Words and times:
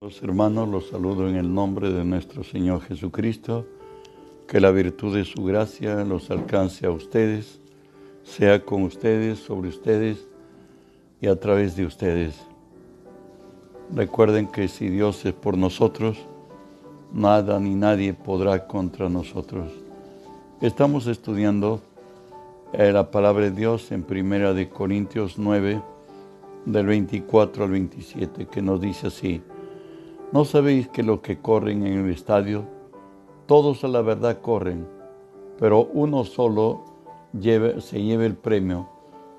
Los 0.00 0.22
hermanos 0.22 0.68
los 0.68 0.90
saludo 0.90 1.28
en 1.28 1.34
el 1.34 1.52
nombre 1.52 1.90
de 1.90 2.04
nuestro 2.04 2.44
Señor 2.44 2.82
Jesucristo. 2.82 3.66
Que 4.46 4.60
la 4.60 4.70
virtud 4.70 5.16
de 5.16 5.24
su 5.24 5.42
gracia 5.42 6.04
los 6.04 6.30
alcance 6.30 6.86
a 6.86 6.92
ustedes, 6.92 7.58
sea 8.22 8.64
con 8.64 8.84
ustedes, 8.84 9.40
sobre 9.40 9.70
ustedes 9.70 10.28
y 11.20 11.26
a 11.26 11.34
través 11.34 11.74
de 11.74 11.84
ustedes. 11.84 12.36
Recuerden 13.92 14.46
que 14.46 14.68
si 14.68 14.88
Dios 14.88 15.26
es 15.26 15.32
por 15.32 15.58
nosotros, 15.58 16.16
nada 17.12 17.58
ni 17.58 17.74
nadie 17.74 18.14
podrá 18.14 18.68
contra 18.68 19.08
nosotros. 19.08 19.72
Estamos 20.60 21.08
estudiando 21.08 21.80
eh, 22.72 22.92
la 22.92 23.10
palabra 23.10 23.46
de 23.46 23.50
Dios 23.50 23.90
en 23.90 24.04
Primera 24.04 24.54
de 24.54 24.68
Corintios 24.68 25.38
9, 25.38 25.82
del 26.66 26.86
24 26.86 27.64
al 27.64 27.70
27, 27.72 28.46
que 28.46 28.62
nos 28.62 28.80
dice 28.80 29.08
así. 29.08 29.42
¿No 30.30 30.44
sabéis 30.44 30.88
que 30.88 31.02
los 31.02 31.20
que 31.20 31.38
corren 31.38 31.86
en 31.86 32.04
el 32.04 32.10
estadio, 32.10 32.64
todos 33.46 33.82
a 33.82 33.88
la 33.88 34.02
verdad 34.02 34.42
corren, 34.42 34.86
pero 35.58 35.88
uno 35.94 36.24
solo 36.24 36.84
se 37.32 38.02
lleve 38.02 38.26
el 38.26 38.36
premio? 38.36 38.90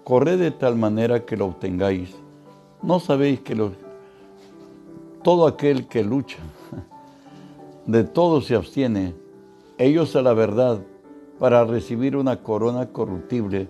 Corred 0.04 0.40
de 0.40 0.50
tal 0.50 0.78
manera 0.78 1.28
que 1.28 1.38
lo 1.38 1.46
obtengáis. 1.46 2.16
¿No 2.82 3.00
sabéis 3.00 3.42
que 3.42 3.56
todo 5.22 5.46
aquel 5.46 5.88
que 5.88 6.04
lucha, 6.04 6.40
de 7.86 8.04
todo 8.04 8.42
se 8.42 8.56
abstiene, 8.56 9.14
ellos 9.78 10.16
a 10.16 10.24
la 10.24 10.34
verdad, 10.34 10.82
para 11.38 11.66
recibir 11.66 12.18
una 12.18 12.42
corona 12.42 12.88
corruptible, 12.88 13.68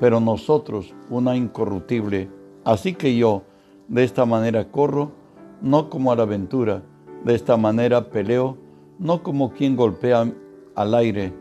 pero 0.00 0.18
nosotros 0.18 0.94
una 1.10 1.36
incorruptible? 1.36 2.30
Así 2.64 2.94
que 2.94 3.14
yo, 3.14 3.42
de 3.86 4.02
esta 4.02 4.24
manera 4.24 4.70
corro, 4.70 5.23
no 5.64 5.88
como 5.88 6.12
a 6.12 6.16
la 6.16 6.24
aventura. 6.24 6.82
De 7.24 7.34
esta 7.34 7.56
manera 7.56 8.10
peleo, 8.10 8.58
no 8.98 9.22
como 9.22 9.50
quien 9.50 9.76
golpea 9.76 10.30
al 10.74 10.94
aire, 10.94 11.32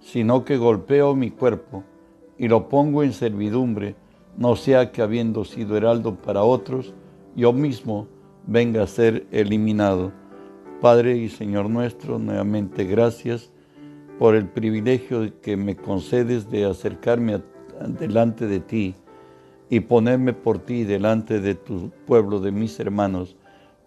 sino 0.00 0.44
que 0.44 0.56
golpeo 0.56 1.14
mi 1.14 1.30
cuerpo 1.30 1.84
y 2.36 2.48
lo 2.48 2.68
pongo 2.68 3.04
en 3.04 3.12
servidumbre, 3.12 3.94
no 4.36 4.56
sea 4.56 4.90
que 4.90 5.00
habiendo 5.00 5.44
sido 5.44 5.76
heraldo 5.76 6.16
para 6.16 6.42
otros, 6.42 6.92
yo 7.36 7.52
mismo 7.52 8.08
venga 8.48 8.82
a 8.82 8.88
ser 8.88 9.28
eliminado. 9.30 10.10
Padre 10.80 11.16
y 11.16 11.28
Señor 11.28 11.70
nuestro, 11.70 12.18
nuevamente 12.18 12.84
gracias 12.84 13.52
por 14.18 14.34
el 14.34 14.48
privilegio 14.48 15.40
que 15.40 15.56
me 15.56 15.76
concedes 15.76 16.50
de 16.50 16.64
acercarme 16.64 17.42
delante 18.00 18.48
de 18.48 18.58
ti 18.58 18.96
y 19.70 19.80
ponerme 19.80 20.32
por 20.32 20.58
ti 20.58 20.82
delante 20.82 21.40
de 21.40 21.54
tu 21.54 21.90
pueblo, 22.06 22.40
de 22.40 22.50
mis 22.50 22.80
hermanos 22.80 23.36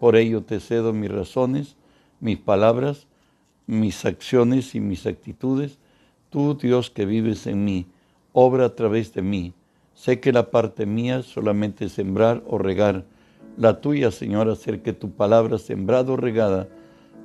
por 0.02 0.16
ello 0.16 0.42
te 0.42 0.58
cedo 0.58 0.92
mis 0.92 1.12
razones, 1.12 1.76
mis 2.18 2.36
palabras, 2.36 3.06
mis 3.68 4.04
acciones 4.04 4.74
y 4.74 4.80
mis 4.80 5.06
actitudes. 5.06 5.78
Tú, 6.28 6.58
Dios 6.60 6.90
que 6.90 7.06
vives 7.06 7.46
en 7.46 7.64
mí, 7.64 7.86
obra 8.32 8.64
a 8.64 8.74
través 8.74 9.14
de 9.14 9.22
mí. 9.22 9.52
Sé 9.94 10.18
que 10.18 10.32
la 10.32 10.50
parte 10.50 10.86
mía 10.86 11.22
solamente 11.22 11.84
es 11.84 11.92
sembrar 11.92 12.42
o 12.48 12.58
regar. 12.58 13.04
La 13.56 13.80
tuya, 13.80 14.10
Señor, 14.10 14.50
hacer 14.50 14.82
que 14.82 14.92
tu 14.92 15.12
palabra 15.12 15.56
sembrada 15.58 16.10
o 16.10 16.16
regada 16.16 16.68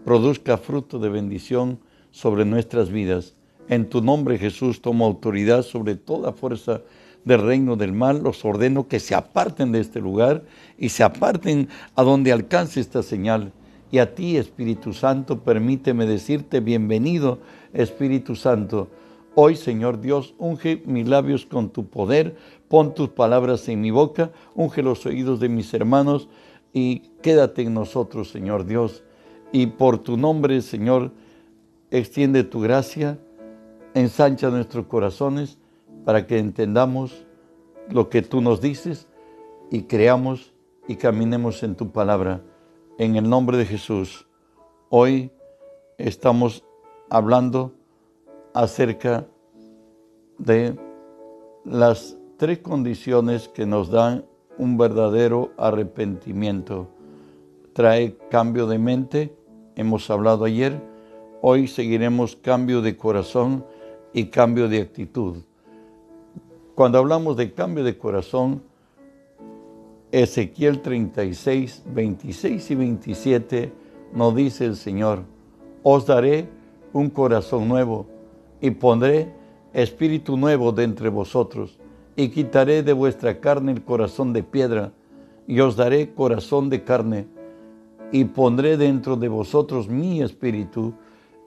produzca 0.05 0.59
fruto 0.59 0.99
de 0.99 1.09
bendición 1.09 1.79
sobre 2.11 2.45
nuestras 2.45 2.91
vidas. 2.91 3.33
En 3.69 3.89
tu 3.89 4.03
nombre, 4.03 4.37
Jesús, 4.37 4.83
tomo 4.83 5.07
autoridad 5.07 5.63
sobre 5.63 5.95
toda 5.95 6.31
fuerza 6.31 6.83
del 7.27 7.41
reino 7.41 7.75
del 7.75 7.91
mal, 7.91 8.23
los 8.23 8.43
ordeno 8.45 8.87
que 8.87 8.99
se 8.99 9.13
aparten 9.13 9.73
de 9.73 9.81
este 9.81 9.99
lugar 9.99 10.45
y 10.77 10.89
se 10.89 11.03
aparten 11.03 11.67
a 11.95 12.03
donde 12.03 12.31
alcance 12.31 12.79
esta 12.79 13.03
señal. 13.03 13.51
Y 13.91 13.99
a 13.99 14.15
ti, 14.15 14.37
Espíritu 14.37 14.93
Santo, 14.93 15.43
permíteme 15.43 16.05
decirte 16.05 16.61
bienvenido, 16.61 17.39
Espíritu 17.73 18.35
Santo. 18.35 18.87
Hoy, 19.35 19.55
Señor 19.55 19.99
Dios, 19.99 20.35
unge 20.37 20.81
mis 20.85 21.07
labios 21.07 21.45
con 21.45 21.69
tu 21.69 21.87
poder, 21.87 22.37
pon 22.69 22.95
tus 22.95 23.09
palabras 23.09 23.67
en 23.69 23.81
mi 23.81 23.91
boca, 23.91 24.31
unge 24.55 24.81
los 24.81 25.05
oídos 25.05 25.39
de 25.39 25.49
mis 25.49 25.73
hermanos 25.73 26.29
y 26.73 26.99
quédate 27.21 27.61
en 27.61 27.73
nosotros, 27.73 28.29
Señor 28.29 28.65
Dios. 28.65 29.03
Y 29.51 29.67
por 29.67 29.99
tu 29.99 30.17
nombre, 30.17 30.61
Señor, 30.61 31.11
extiende 31.91 32.43
tu 32.43 32.61
gracia, 32.61 33.19
ensancha 33.93 34.49
nuestros 34.49 34.87
corazones 34.87 35.57
para 36.07 36.25
que 36.25 36.39
entendamos 36.39 37.26
lo 37.89 38.09
que 38.09 38.21
tú 38.21 38.41
nos 38.41 38.61
dices 38.61 39.07
y 39.71 39.83
creamos 39.83 40.53
y 40.87 40.95
caminemos 40.95 41.63
en 41.63 41.75
tu 41.75 41.91
palabra. 41.91 42.41
En 42.97 43.15
el 43.15 43.29
nombre 43.29 43.57
de 43.57 43.65
Jesús, 43.65 44.27
hoy 44.89 45.31
estamos 45.97 46.63
hablando 47.09 47.73
acerca 48.53 49.27
de 50.37 50.77
las 51.65 52.17
tres 52.37 52.59
condiciones 52.59 53.47
que 53.47 53.65
nos 53.65 53.89
dan 53.89 54.25
un 54.57 54.77
verdadero 54.77 55.51
arrepentimiento. 55.57 56.87
Trae 57.73 58.17
cambio 58.29 58.67
de 58.67 58.79
mente, 58.79 59.35
hemos 59.75 60.09
hablado 60.09 60.45
ayer, 60.45 60.81
hoy 61.41 61.67
seguiremos 61.67 62.35
cambio 62.35 62.81
de 62.81 62.97
corazón 62.97 63.65
y 64.13 64.25
cambio 64.25 64.67
de 64.67 64.81
actitud. 64.81 65.37
Cuando 66.77 66.99
hablamos 66.99 67.35
de 67.37 67.53
cambio 67.53 67.83
de 67.83 67.97
corazón, 67.97 68.61
Ezequiel 70.11 70.83
36, 70.83 71.81
26 71.87 72.69
y 72.69 72.75
27 72.75 73.73
nos 74.13 74.35
dice 74.35 74.65
el 74.65 74.75
Señor, 74.75 75.23
os 75.81 76.05
daré 76.05 76.47
un 76.93 77.09
corazón 77.09 77.67
nuevo 77.67 78.05
y 78.61 78.69
pondré 78.69 79.33
espíritu 79.73 80.37
nuevo 80.37 80.71
de 80.71 80.83
entre 80.83 81.09
vosotros 81.09 81.79
y 82.15 82.29
quitaré 82.29 82.83
de 82.83 82.93
vuestra 82.93 83.39
carne 83.39 83.71
el 83.71 83.83
corazón 83.83 84.31
de 84.31 84.43
piedra 84.43 84.91
y 85.47 85.59
os 85.61 85.77
daré 85.77 86.13
corazón 86.13 86.69
de 86.69 86.83
carne 86.83 87.25
y 88.11 88.23
pondré 88.25 88.77
dentro 88.77 89.15
de 89.15 89.29
vosotros 89.29 89.89
mi 89.89 90.21
espíritu 90.21 90.93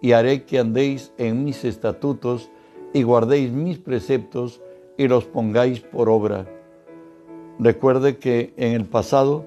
y 0.02 0.10
haré 0.10 0.42
que 0.42 0.58
andéis 0.58 1.12
en 1.18 1.44
mis 1.44 1.64
estatutos 1.64 2.50
y 2.92 3.04
guardéis 3.04 3.52
mis 3.52 3.78
preceptos 3.78 4.60
y 5.00 5.09
los 5.09 5.25
pongáis 5.25 5.81
por 5.81 6.11
obra. 6.11 6.44
Recuerde 7.59 8.19
que 8.19 8.53
en 8.59 8.75
el 8.75 8.84
pasado 8.84 9.47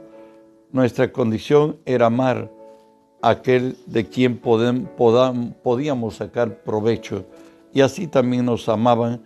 nuestra 0.72 1.12
condición 1.12 1.78
era 1.86 2.08
amar 2.08 2.50
a 3.22 3.30
aquel 3.30 3.78
de 3.86 4.08
quien 4.08 4.40
podíamos 4.40 6.16
sacar 6.16 6.64
provecho 6.64 7.26
y 7.72 7.82
así 7.82 8.08
también 8.08 8.46
nos 8.46 8.68
amaban 8.68 9.22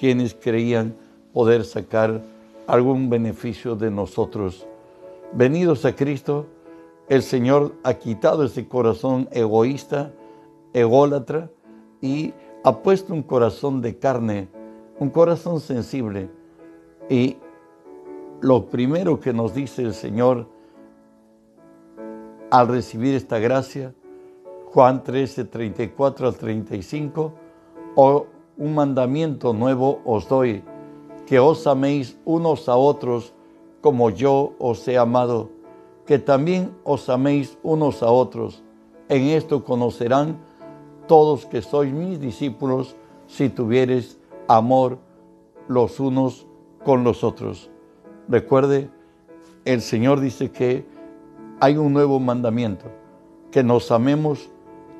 quienes 0.00 0.32
creían 0.32 0.94
poder 1.34 1.62
sacar 1.62 2.22
algún 2.66 3.10
beneficio 3.10 3.76
de 3.76 3.90
nosotros. 3.90 4.66
Venidos 5.34 5.84
a 5.84 5.94
Cristo, 5.94 6.46
el 7.10 7.22
Señor 7.22 7.74
ha 7.82 7.92
quitado 7.92 8.44
ese 8.44 8.66
corazón 8.66 9.28
egoísta, 9.30 10.10
ególatra 10.72 11.50
y 12.00 12.32
ha 12.64 12.78
puesto 12.78 13.12
un 13.12 13.22
corazón 13.22 13.82
de 13.82 13.98
carne 13.98 14.48
un 14.98 15.10
corazón 15.10 15.60
sensible. 15.60 16.30
Y 17.08 17.36
lo 18.40 18.66
primero 18.66 19.20
que 19.20 19.32
nos 19.32 19.54
dice 19.54 19.82
el 19.82 19.94
Señor 19.94 20.48
al 22.50 22.68
recibir 22.68 23.14
esta 23.14 23.38
gracia, 23.38 23.94
Juan 24.72 25.02
13, 25.02 25.44
34 25.44 26.28
al 26.28 26.36
35, 26.36 27.32
o 27.94 28.26
un 28.58 28.74
mandamiento 28.74 29.52
nuevo 29.52 30.00
os 30.04 30.28
doy, 30.28 30.62
que 31.26 31.38
os 31.38 31.66
améis 31.66 32.18
unos 32.24 32.68
a 32.68 32.76
otros 32.76 33.32
como 33.80 34.10
yo 34.10 34.54
os 34.58 34.86
he 34.88 34.98
amado, 34.98 35.50
que 36.06 36.18
también 36.18 36.74
os 36.84 37.08
améis 37.08 37.58
unos 37.62 38.02
a 38.02 38.10
otros. 38.10 38.62
En 39.08 39.22
esto 39.28 39.64
conocerán 39.64 40.38
todos 41.06 41.46
que 41.46 41.62
sois 41.62 41.92
mis 41.92 42.20
discípulos 42.20 42.96
si 43.26 43.48
tuviereis 43.48 44.18
amor 44.48 44.98
los 45.68 46.00
unos 46.00 46.46
con 46.84 47.04
los 47.04 47.24
otros. 47.24 47.70
Recuerde, 48.28 48.90
el 49.64 49.80
Señor 49.80 50.20
dice 50.20 50.50
que 50.50 50.86
hay 51.60 51.76
un 51.76 51.92
nuevo 51.92 52.20
mandamiento, 52.20 52.86
que 53.50 53.62
nos 53.62 53.90
amemos 53.90 54.50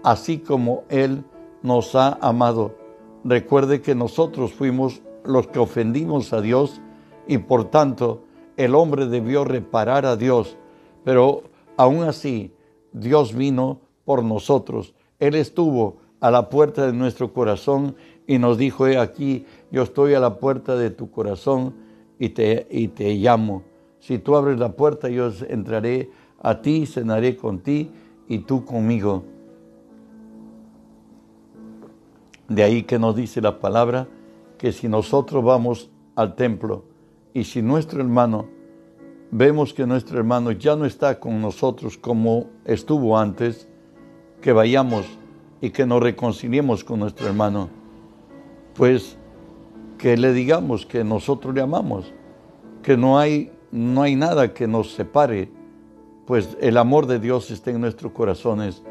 así 0.03 0.39
como 0.39 0.85
Él 0.89 1.25
nos 1.63 1.95
ha 1.95 2.19
amado. 2.21 2.77
Recuerde 3.25 3.83
que 3.83 3.95
nosotros 3.95 4.53
fuimos 4.53 5.03
los 5.25 5.49
que 5.49 5.59
ofendimos 5.59 6.33
a 6.33 6.41
Dios 6.41 6.81
y 7.27 7.39
por 7.39 7.65
tanto 7.65 8.23
el 8.57 8.75
hombre 8.75 9.07
debió 9.07 9.45
reparar 9.45 10.07
a 10.07 10.17
Dios, 10.17 10.57
pero 11.05 11.43
aún 11.77 12.05
así 12.05 12.55
Dios 12.93 13.35
vino 13.35 13.81
por 14.05 14.25
nosotros. 14.25 14.95
Él 15.19 15.35
estuvo 15.35 15.97
a 16.21 16.31
la 16.31 16.49
puerta 16.49 16.87
de 16.87 16.93
nuestro 16.93 17.33
corazón 17.33 17.97
y 18.27 18.39
nos 18.39 18.59
dijo, 18.59 18.87
he 18.87 18.99
aquí, 18.99 19.47
yo 19.71 19.83
estoy 19.83 20.15
a 20.15 20.21
la 20.21 20.39
puerta 20.39 20.77
de 20.77 20.91
tu 20.91 21.11
corazón 21.11 21.75
y 22.19 22.31
te, 22.31 22.67
y 22.71 22.89
te 22.89 23.15
llamo. 23.15 23.63
Si 24.01 24.19
tú 24.19 24.37
abres 24.37 24.59
la 24.59 24.73
puerta, 24.73 25.09
yo 25.09 25.31
entraré 25.49 26.11
a 26.47 26.61
ti 26.61 26.87
cenaré 26.87 27.37
con 27.37 27.59
ti 27.59 27.91
y 28.29 28.39
tú 28.41 28.65
conmigo. 28.65 29.25
De 32.49 32.63
ahí 32.63 32.85
que 32.85 32.99
nos 32.99 33.17
dice 33.17 33.41
la 33.41 33.59
palabra 33.59 34.07
que 34.59 34.73
si 34.73 34.89
nosotros 34.89 35.43
vamos 35.43 35.91
al 36.15 36.37
templo 36.37 36.85
y 37.35 37.45
si 37.45 37.63
nuestro 37.63 38.01
hermano, 38.01 38.47
vemos 39.31 39.75
que 39.75 39.87
nuestro 39.87 40.19
hermano 40.19 40.53
ya 40.53 40.77
no 40.77 40.85
está 40.85 41.19
con 41.19 41.43
nosotros 41.43 41.99
como 41.99 42.47
estuvo 42.65 43.19
antes, 43.19 43.69
que 44.41 44.53
vayamos 44.53 45.05
y 45.61 45.71
que 45.71 45.85
nos 45.85 46.01
reconciliemos 46.01 46.85
con 46.85 47.01
nuestro 47.01 47.27
hermano, 47.27 47.69
pues 48.77 49.17
que 49.99 50.17
le 50.17 50.33
digamos 50.33 50.87
que 50.87 51.05
nosotros 51.05 51.55
le 51.55 51.63
amamos, 51.63 52.13
que 52.83 52.97
no 52.97 53.19
hay, 53.19 53.51
no 53.73 54.03
hay 54.03 54.15
nada 54.17 54.53
que 54.53 54.67
nos 54.67 54.93
separe, 54.93 55.51
pues 56.27 56.57
el 56.61 56.77
amor 56.77 57.07
de 57.07 57.19
Dios 57.19 57.51
está 57.51 57.71
en 57.71 57.81
nuestros 57.81 58.13
corazones. 58.13 58.83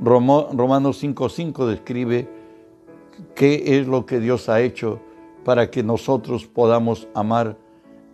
Romanos 0.00 1.02
5.5 1.02 1.66
describe 1.66 2.28
qué 3.34 3.78
es 3.78 3.86
lo 3.86 4.04
que 4.04 4.20
Dios 4.20 4.48
ha 4.48 4.60
hecho 4.60 5.00
para 5.44 5.70
que 5.70 5.82
nosotros 5.82 6.46
podamos 6.46 7.08
amar. 7.14 7.56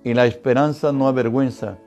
Y 0.05 0.15
la 0.15 0.27
esperanza 0.27 0.93
no 0.93 1.09
avergüenza, 1.09 1.79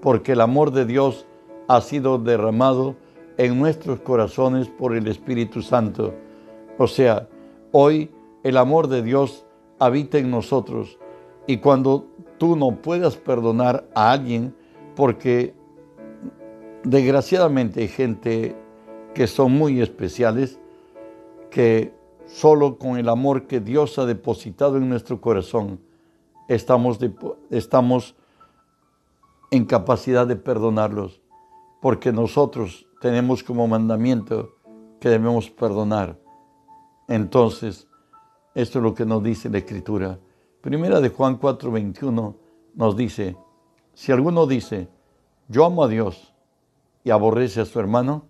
porque 0.00 0.32
el 0.32 0.40
amor 0.40 0.72
de 0.72 0.86
Dios 0.86 1.26
ha 1.68 1.80
sido 1.82 2.18
derramado 2.18 2.96
en 3.36 3.58
nuestros 3.58 4.00
corazones 4.00 4.68
por 4.68 4.96
el 4.96 5.06
Espíritu 5.06 5.62
Santo. 5.62 6.14
O 6.78 6.86
sea, 6.86 7.28
hoy 7.72 8.10
el 8.42 8.56
amor 8.56 8.88
de 8.88 9.02
Dios 9.02 9.46
habita 9.78 10.18
en 10.18 10.30
nosotros. 10.30 10.98
Y 11.46 11.58
cuando 11.58 12.06
tú 12.38 12.56
no 12.56 12.82
puedas 12.82 13.16
perdonar 13.16 13.88
a 13.94 14.12
alguien, 14.12 14.54
porque 14.94 15.54
desgraciadamente 16.84 17.80
hay 17.80 17.88
gente 17.88 18.56
que 19.14 19.26
son 19.26 19.52
muy 19.52 19.80
especiales, 19.80 20.58
que 21.50 21.98
Solo 22.28 22.78
con 22.78 22.98
el 22.98 23.08
amor 23.08 23.46
que 23.46 23.58
Dios 23.58 23.98
ha 23.98 24.04
depositado 24.04 24.76
en 24.76 24.88
nuestro 24.88 25.18
corazón 25.20 25.80
estamos, 26.46 26.98
estamos 27.50 28.14
en 29.50 29.64
capacidad 29.64 30.26
de 30.26 30.36
perdonarlos, 30.36 31.22
porque 31.80 32.12
nosotros 32.12 32.86
tenemos 33.00 33.42
como 33.42 33.66
mandamiento 33.66 34.56
que 35.00 35.08
debemos 35.08 35.48
perdonar. 35.48 36.18
Entonces, 37.08 37.87
esto 38.54 38.78
es 38.78 38.82
lo 38.82 38.94
que 38.94 39.06
nos 39.06 39.22
dice 39.22 39.50
la 39.50 39.58
Escritura. 39.58 40.18
Primera 40.60 41.00
de 41.00 41.10
Juan 41.10 41.38
4:21 41.38 42.34
nos 42.74 42.96
dice, 42.96 43.36
si 43.94 44.12
alguno 44.12 44.46
dice, 44.46 44.88
yo 45.48 45.64
amo 45.64 45.84
a 45.84 45.88
Dios 45.88 46.34
y 47.04 47.10
aborrece 47.10 47.60
a 47.60 47.64
su 47.64 47.80
hermano, 47.80 48.26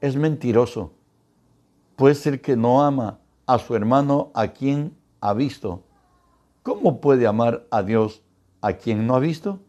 es 0.00 0.16
mentiroso. 0.16 0.92
Puede 1.96 2.14
ser 2.14 2.40
que 2.40 2.56
no 2.56 2.82
ama 2.82 3.20
a 3.46 3.58
su 3.58 3.74
hermano 3.74 4.30
a 4.34 4.48
quien 4.48 4.96
ha 5.20 5.32
visto. 5.32 5.84
¿Cómo 6.62 7.00
puede 7.00 7.26
amar 7.26 7.66
a 7.70 7.82
Dios 7.82 8.22
a 8.60 8.74
quien 8.74 9.06
no 9.06 9.14
ha 9.14 9.20
visto? 9.20 9.60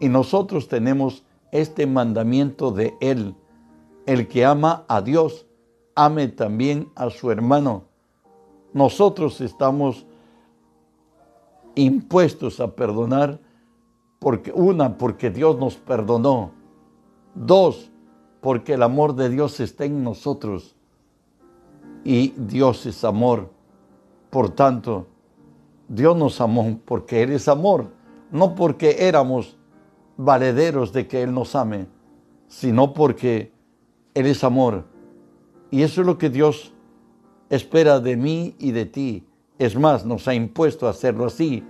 Y 0.00 0.08
nosotros 0.08 0.68
tenemos 0.68 1.24
este 1.50 1.86
mandamiento 1.86 2.70
de 2.70 2.94
Él. 3.00 3.34
El 4.06 4.28
que 4.28 4.44
ama 4.44 4.84
a 4.88 5.02
Dios, 5.02 5.46
ame 5.94 6.28
también 6.28 6.90
a 6.94 7.10
su 7.10 7.30
hermano. 7.30 7.84
Nosotros 8.78 9.40
estamos 9.40 10.06
impuestos 11.74 12.60
a 12.60 12.76
perdonar 12.76 13.40
porque 14.20 14.52
una 14.52 14.96
porque 14.96 15.30
Dios 15.30 15.58
nos 15.58 15.74
perdonó. 15.74 16.52
Dos, 17.34 17.90
porque 18.40 18.74
el 18.74 18.84
amor 18.84 19.16
de 19.16 19.30
Dios 19.30 19.58
está 19.58 19.84
en 19.84 20.04
nosotros 20.04 20.76
y 22.04 22.28
Dios 22.36 22.86
es 22.86 23.02
amor. 23.02 23.50
Por 24.30 24.50
tanto, 24.50 25.08
Dios 25.88 26.16
nos 26.16 26.40
amó 26.40 26.78
porque 26.84 27.24
Él 27.24 27.32
es 27.32 27.48
amor, 27.48 27.86
no 28.30 28.54
porque 28.54 29.08
éramos 29.08 29.56
valederos 30.16 30.92
de 30.92 31.08
que 31.08 31.24
Él 31.24 31.34
nos 31.34 31.56
ame, 31.56 31.88
sino 32.46 32.94
porque 32.94 33.50
Él 34.14 34.26
es 34.26 34.44
amor. 34.44 34.84
Y 35.68 35.82
eso 35.82 36.02
es 36.02 36.06
lo 36.06 36.16
que 36.16 36.30
Dios 36.30 36.72
espera 37.50 38.00
de 38.00 38.16
mí 38.16 38.54
y 38.58 38.72
de 38.72 38.86
ti. 38.86 39.26
Es 39.58 39.76
más, 39.76 40.04
nos 40.04 40.28
ha 40.28 40.34
impuesto 40.34 40.86
hacerlo 40.88 41.26
así, 41.26 41.64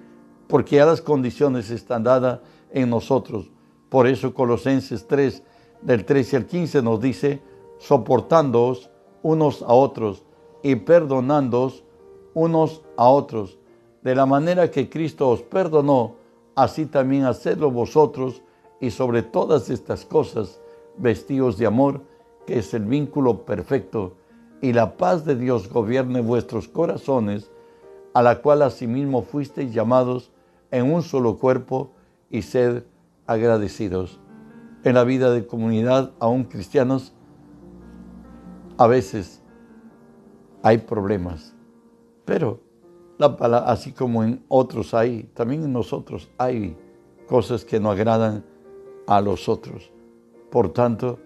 porque 0.46 0.76
ya 0.76 0.86
las 0.86 1.00
condiciones 1.00 1.70
están 1.70 2.04
dadas 2.04 2.40
en 2.70 2.90
nosotros. 2.90 3.50
Por 3.88 4.06
eso 4.06 4.34
Colosenses 4.34 5.06
3, 5.06 5.42
del 5.82 6.04
13 6.04 6.36
al 6.36 6.46
15 6.46 6.82
nos 6.82 7.00
dice, 7.00 7.40
soportándoos 7.78 8.90
unos 9.22 9.62
a 9.62 9.72
otros 9.72 10.25
y 10.62 10.76
perdonándoos 10.76 11.84
unos 12.34 12.82
a 12.96 13.08
otros. 13.08 13.58
De 14.02 14.14
la 14.14 14.26
manera 14.26 14.70
que 14.70 14.88
Cristo 14.88 15.28
os 15.28 15.42
perdonó, 15.42 16.16
así 16.54 16.86
también 16.86 17.25
hacedlo 17.25 17.70
vosotros 17.70 18.42
y 18.80 18.90
sobre 18.90 19.22
todas 19.22 19.70
estas 19.70 20.04
cosas, 20.04 20.60
vestidos 20.96 21.58
de 21.58 21.66
amor, 21.66 22.02
que 22.46 22.58
es 22.58 22.75
el 22.75 22.84
vínculo 22.84 23.44
perfecto, 23.44 24.14
y 24.60 24.72
la 24.72 24.96
paz 24.96 25.25
de 25.25 25.37
Dios 25.37 25.69
gobierne 25.69 26.20
vuestros 26.20 26.69
corazones, 26.69 27.50
a 28.14 28.22
la 28.22 28.40
cual 28.40 28.62
asimismo 28.62 29.22
fuisteis 29.22 29.72
llamados 29.72 30.32
en 30.70 30.93
un 30.93 31.02
solo 31.02 31.38
cuerpo, 31.38 31.93
y 32.31 32.43
sed 32.43 32.84
agradecidos. 33.26 34.20
En 34.84 34.94
la 34.94 35.05
vida 35.05 35.32
de 35.32 35.46
comunidad, 35.46 36.12
aún 36.19 36.44
cristianos, 36.44 37.14
a 38.76 38.87
veces 38.87 39.43
hay 40.62 40.78
problemas, 40.78 41.54
pero 42.25 42.61
la 43.19 43.26
así 43.66 43.93
como 43.93 44.22
en 44.22 44.44
otros 44.49 44.94
hay, 44.94 45.25
también 45.34 45.64
en 45.64 45.72
nosotros 45.72 46.31
hay 46.38 46.76
cosas 47.26 47.64
que 47.64 47.81
no 47.81 47.90
agradan 47.90 48.44
a 49.06 49.20
los 49.20 49.49
otros. 49.49 49.90
Por 50.50 50.72
tanto, 50.72 51.19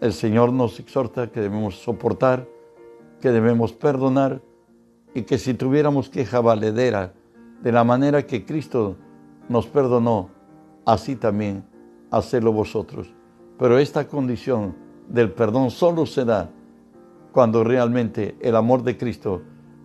el 0.00 0.12
Señor 0.12 0.52
nos 0.52 0.78
exhorta 0.78 1.30
que 1.30 1.40
debemos 1.40 1.76
soportar, 1.76 2.46
que 3.24 3.32
debemos 3.32 3.72
perdonar 3.72 4.42
y 5.14 5.22
que 5.22 5.38
si 5.38 5.54
tuviéramos 5.54 6.10
queja 6.10 6.42
valedera 6.42 7.14
de 7.62 7.72
la 7.72 7.82
manera 7.82 8.26
que 8.26 8.44
Cristo 8.44 8.96
nos 9.48 9.66
perdonó, 9.66 10.28
así 10.84 11.16
también 11.16 11.64
hacerlo 12.10 12.52
vosotros. 12.52 13.14
Pero 13.58 13.78
esta 13.78 14.08
condición 14.08 14.76
del 15.08 15.32
perdón 15.32 15.70
solo 15.70 16.04
se 16.04 16.26
da 16.26 16.50
cuando 17.32 17.64
realmente 17.64 18.36
el 18.42 18.56
amor 18.56 18.82
de 18.82 18.98
Cristo 18.98 19.40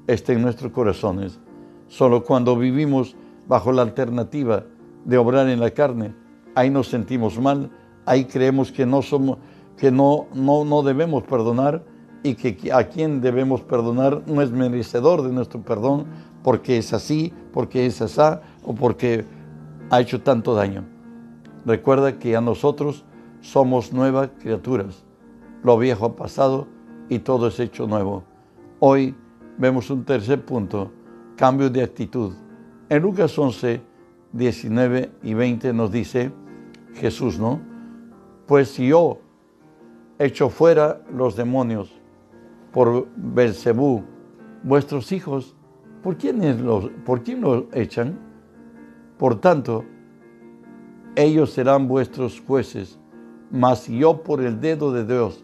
está 0.06 0.34
en 0.34 0.42
nuestros 0.42 0.74
corazones. 0.74 1.40
Solo 1.88 2.26
cuando 2.26 2.58
vivimos 2.58 3.16
bajo 3.48 3.72
la 3.72 3.84
alternativa 3.84 4.66
de 5.06 5.18
obrar 5.18 5.48
en 5.48 5.62
la 5.62 5.72
carne, 5.72 6.14
ahí 6.56 6.70
nos 6.70 6.90
sentimos 6.90 7.40
mal, 7.40 7.72
ahí 8.06 8.26
creemos 8.26 8.70
que 8.70 8.86
no 8.86 9.02
somos, 9.02 9.38
que 9.78 9.92
no, 9.92 10.28
no, 10.34 10.66
no 10.66 10.84
debemos 10.84 11.24
perdonar 11.24 11.86
y 12.24 12.36
que 12.36 12.72
a 12.72 12.84
quien 12.86 13.22
debemos 13.22 13.62
perdonar 13.62 14.24
no 14.28 14.42
es 14.42 14.52
merecedor 14.52 15.24
de 15.24 15.32
nuestro 15.32 15.62
perdón 15.62 16.06
porque 16.44 16.78
es 16.78 16.94
así, 16.94 17.34
porque 17.54 17.86
es 17.86 18.02
asá 18.02 18.42
o 18.64 18.74
porque 18.74 19.26
ha 19.90 20.02
hecho 20.02 20.22
tanto 20.22 20.54
daño. 20.54 20.84
Recuerda 21.66 22.18
que 22.18 22.36
a 22.36 22.42
nosotros 22.42 23.06
somos 23.42 23.94
nuevas 23.94 24.30
criaturas. 24.40 25.04
Lo 25.64 25.78
viejo 25.78 26.06
ha 26.06 26.16
pasado 26.16 26.68
y 27.10 27.20
todo 27.20 27.48
es 27.48 27.60
hecho 27.60 27.88
nuevo. 27.88 28.24
Hoy 28.80 29.16
vemos 29.58 29.90
un 29.90 30.06
tercer 30.06 30.44
punto, 30.44 30.92
cambio 31.36 31.70
de 31.70 31.84
actitud. 31.84 32.34
En 32.90 33.02
Lucas 33.02 33.38
11, 33.38 33.82
19 34.32 35.12
y 35.24 35.34
20 35.34 35.74
nos 35.74 35.92
dice 35.92 36.32
Jesús, 36.96 37.40
¿no? 37.40 37.60
Pues 38.46 38.70
si 38.70 38.88
yo 38.88 39.20
echo 40.18 40.50
fuera 40.50 41.02
los 41.14 41.36
demonios 41.36 41.99
por 42.72 43.08
Belcebú, 43.16 44.04
vuestros 44.64 45.12
hijos, 45.12 45.56
¿por 46.04 46.18
quién, 46.18 46.66
los, 46.66 46.90
¿por 47.06 47.24
quién 47.24 47.42
los 47.42 47.66
echan? 47.74 48.20
Por 49.18 49.40
tanto, 49.40 49.86
ellos 51.16 51.52
serán 51.52 51.88
vuestros 51.88 52.42
jueces, 52.46 53.00
mas 53.52 53.88
yo 53.88 54.24
por 54.24 54.42
el 54.42 54.62
dedo 54.62 54.92
de 54.92 55.06
Dios 55.06 55.44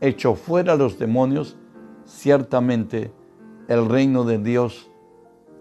hecho 0.00 0.34
fuera 0.34 0.76
los 0.76 0.98
demonios, 0.98 1.56
ciertamente 2.04 3.12
el 3.68 3.88
reino 3.88 4.24
de 4.24 4.38
Dios 4.38 4.90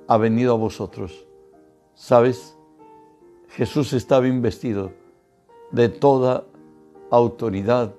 ha 0.07 0.17
venido 0.17 0.53
a 0.53 0.57
vosotros. 0.57 1.27
¿Sabes? 1.93 2.57
Jesús 3.49 3.93
estaba 3.93 4.27
investido 4.27 4.93
de 5.71 5.89
toda 5.89 6.45
autoridad 7.11 7.93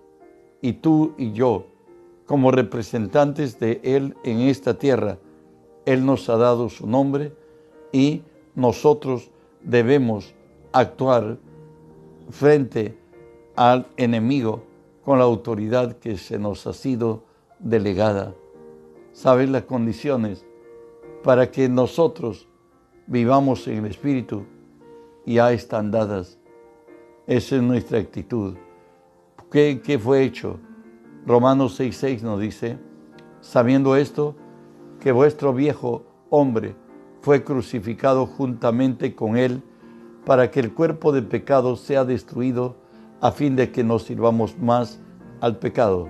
y 0.60 0.74
tú 0.74 1.14
y 1.18 1.32
yo, 1.32 1.66
como 2.30 2.52
representantes 2.52 3.58
de 3.58 3.80
Él 3.82 4.16
en 4.22 4.42
esta 4.42 4.78
tierra, 4.78 5.18
Él 5.84 6.06
nos 6.06 6.28
ha 6.28 6.36
dado 6.36 6.68
su 6.68 6.86
nombre 6.86 7.32
y 7.90 8.22
nosotros 8.54 9.32
debemos 9.64 10.32
actuar 10.70 11.38
frente 12.30 12.96
al 13.56 13.88
enemigo 13.96 14.62
con 15.04 15.18
la 15.18 15.24
autoridad 15.24 15.98
que 15.98 16.16
se 16.18 16.38
nos 16.38 16.68
ha 16.68 16.72
sido 16.72 17.24
delegada. 17.58 18.32
¿Sabes 19.12 19.50
las 19.50 19.64
condiciones 19.64 20.46
para 21.24 21.50
que 21.50 21.68
nosotros 21.68 22.46
vivamos 23.08 23.66
en 23.66 23.86
el 23.86 23.90
Espíritu? 23.90 24.44
Ya 25.26 25.50
están 25.50 25.90
dadas. 25.90 26.38
Esa 27.26 27.56
es 27.56 27.62
nuestra 27.62 27.98
actitud. 27.98 28.54
¿Qué, 29.50 29.80
qué 29.82 29.98
fue 29.98 30.22
hecho? 30.22 30.60
Romanos 31.26 31.78
6:6 31.78 32.22
nos 32.22 32.40
dice, 32.40 32.78
sabiendo 33.40 33.96
esto, 33.96 34.36
que 35.00 35.12
vuestro 35.12 35.52
viejo 35.52 36.04
hombre 36.30 36.74
fue 37.20 37.44
crucificado 37.44 38.26
juntamente 38.26 39.14
con 39.14 39.36
él 39.36 39.62
para 40.24 40.50
que 40.50 40.60
el 40.60 40.72
cuerpo 40.72 41.12
de 41.12 41.22
pecado 41.22 41.76
sea 41.76 42.04
destruido 42.04 42.76
a 43.20 43.32
fin 43.32 43.56
de 43.56 43.70
que 43.70 43.84
nos 43.84 44.04
sirvamos 44.04 44.58
más 44.58 45.00
al 45.40 45.58
pecado. 45.58 46.08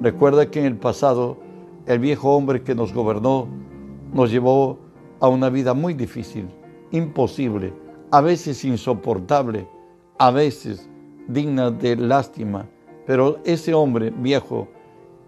Recuerda 0.00 0.50
que 0.50 0.60
en 0.60 0.66
el 0.66 0.76
pasado 0.76 1.38
el 1.86 1.98
viejo 1.98 2.34
hombre 2.34 2.62
que 2.62 2.74
nos 2.74 2.92
gobernó 2.92 3.48
nos 4.12 4.30
llevó 4.30 4.78
a 5.20 5.28
una 5.28 5.48
vida 5.48 5.74
muy 5.74 5.94
difícil, 5.94 6.48
imposible, 6.90 7.72
a 8.10 8.20
veces 8.20 8.64
insoportable, 8.64 9.68
a 10.18 10.30
veces 10.30 10.88
digna 11.28 11.70
de 11.70 11.96
lástima, 11.96 12.68
pero 13.08 13.38
ese 13.44 13.72
hombre 13.72 14.10
viejo 14.10 14.68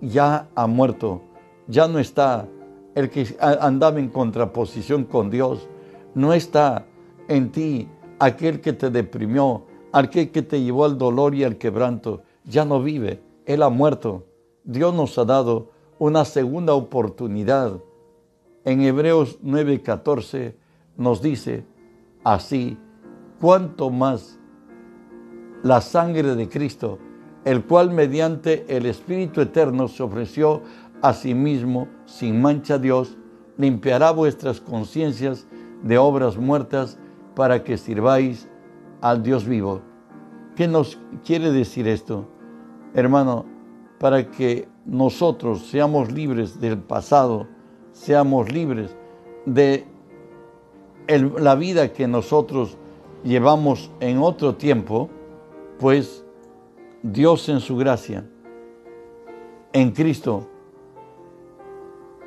ya 0.02 0.50
ha 0.54 0.66
muerto, 0.66 1.22
ya 1.66 1.88
no 1.88 1.98
está. 1.98 2.46
El 2.94 3.08
que 3.08 3.26
andaba 3.40 3.98
en 3.98 4.10
contraposición 4.10 5.04
con 5.04 5.30
Dios, 5.30 5.66
no 6.14 6.34
está 6.34 6.84
en 7.26 7.50
ti 7.50 7.88
aquel 8.18 8.60
que 8.60 8.74
te 8.74 8.90
deprimió, 8.90 9.64
aquel 9.92 10.30
que 10.30 10.42
te 10.42 10.62
llevó 10.62 10.84
al 10.84 10.98
dolor 10.98 11.34
y 11.34 11.42
al 11.42 11.56
quebranto, 11.56 12.20
ya 12.44 12.66
no 12.66 12.82
vive, 12.82 13.22
Él 13.46 13.62
ha 13.62 13.70
muerto. 13.70 14.26
Dios 14.62 14.94
nos 14.94 15.16
ha 15.16 15.24
dado 15.24 15.70
una 15.98 16.26
segunda 16.26 16.74
oportunidad. 16.74 17.80
En 18.66 18.82
Hebreos 18.82 19.38
9:14 19.42 20.54
nos 20.98 21.22
dice, 21.22 21.64
así, 22.24 22.76
cuanto 23.40 23.88
más 23.88 24.38
la 25.62 25.80
sangre 25.80 26.34
de 26.34 26.46
Cristo, 26.46 26.98
el 27.44 27.64
cual 27.64 27.90
mediante 27.90 28.64
el 28.68 28.86
Espíritu 28.86 29.40
Eterno 29.40 29.88
se 29.88 30.02
ofreció 30.02 30.62
a 31.02 31.14
sí 31.14 31.34
mismo 31.34 31.88
sin 32.04 32.40
mancha 32.40 32.74
a 32.74 32.78
Dios, 32.78 33.16
limpiará 33.56 34.10
vuestras 34.10 34.60
conciencias 34.60 35.46
de 35.82 35.98
obras 35.98 36.36
muertas 36.36 36.98
para 37.34 37.64
que 37.64 37.78
sirváis 37.78 38.48
al 39.00 39.22
Dios 39.22 39.46
vivo. 39.46 39.80
¿Qué 40.56 40.68
nos 40.68 40.98
quiere 41.24 41.50
decir 41.52 41.88
esto? 41.88 42.28
Hermano, 42.94 43.46
para 43.98 44.30
que 44.30 44.68
nosotros 44.84 45.66
seamos 45.66 46.12
libres 46.12 46.60
del 46.60 46.78
pasado, 46.78 47.46
seamos 47.92 48.52
libres 48.52 48.96
de 49.46 49.86
la 51.08 51.54
vida 51.54 51.92
que 51.92 52.06
nosotros 52.06 52.76
llevamos 53.24 53.90
en 54.00 54.18
otro 54.18 54.54
tiempo, 54.56 55.08
pues 55.78 56.24
Dios 57.02 57.48
en 57.48 57.60
su 57.60 57.78
gracia, 57.78 58.28
en 59.72 59.90
Cristo, 59.92 60.46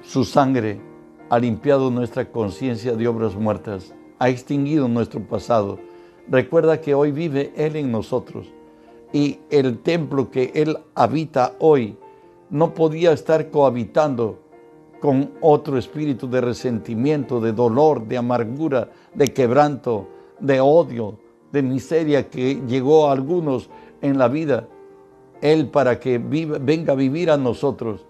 su 0.01 0.25
sangre 0.25 0.82
ha 1.30 1.38
limpiado 1.38 1.92
nuestra 1.92 2.32
conciencia 2.32 2.96
de 2.96 3.08
obras 3.08 3.36
muertas, 3.36 3.94
ha 4.18 4.30
extinguido 4.30 4.88
nuestro 4.88 5.22
pasado. 5.27 5.77
Recuerda 6.27 6.82
que 6.82 6.96
hoy 6.96 7.12
vive 7.12 7.53
Él 7.56 7.75
en 7.75 7.92
nosotros 7.92 8.48
y 9.12 9.42
el 9.51 9.77
templo 9.77 10.32
que 10.32 10.51
Él 10.56 10.75
habita 10.96 11.53
hoy 11.60 11.96
no 12.50 12.74
podía 12.74 13.12
estar 13.12 13.51
cohabitando 13.51 14.39
con 15.00 15.34
otro 15.42 15.77
espíritu 15.77 16.27
de 16.27 16.42
resentimiento, 16.42 17.39
de 17.39 17.53
dolor, 17.53 18.08
de 18.08 18.18
amargura, 18.18 18.89
de 19.13 19.27
quebranto, 19.27 20.08
de 20.39 20.60
odio, 20.60 21.20
de 21.51 21.62
miseria 21.62 22.27
que 22.27 22.56
llegó 22.68 23.08
a 23.08 23.12
algunos 23.12 23.70
en 24.03 24.19
la 24.19 24.27
vida. 24.27 24.67
Él 25.41 25.69
para 25.69 26.00
que 26.00 26.19
venga 26.19 26.93
a 26.93 26.95
vivir 26.95 27.31
a 27.31 27.38
nosotros, 27.38 28.05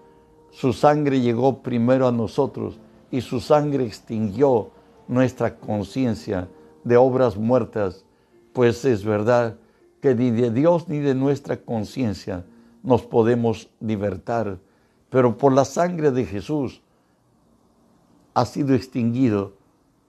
su 0.50 0.74
sangre 0.74 1.20
llegó 1.20 1.62
primero 1.62 2.06
a 2.06 2.12
nosotros 2.12 2.78
y 3.10 3.22
su 3.22 3.40
sangre 3.40 3.86
extinguió 3.86 4.70
nuestra 5.08 5.56
conciencia 5.56 6.48
de 6.84 6.96
obras 6.96 7.36
muertas, 7.36 8.04
pues 8.52 8.84
es 8.84 9.04
verdad 9.04 9.56
que 10.00 10.14
ni 10.14 10.30
de 10.30 10.50
Dios 10.50 10.88
ni 10.88 10.98
de 10.98 11.14
nuestra 11.14 11.56
conciencia 11.56 12.44
nos 12.82 13.02
podemos 13.02 13.70
libertar, 13.80 14.58
pero 15.10 15.38
por 15.38 15.52
la 15.52 15.64
sangre 15.64 16.10
de 16.10 16.26
Jesús 16.26 16.82
ha 18.34 18.44
sido 18.44 18.74
extinguido 18.74 19.54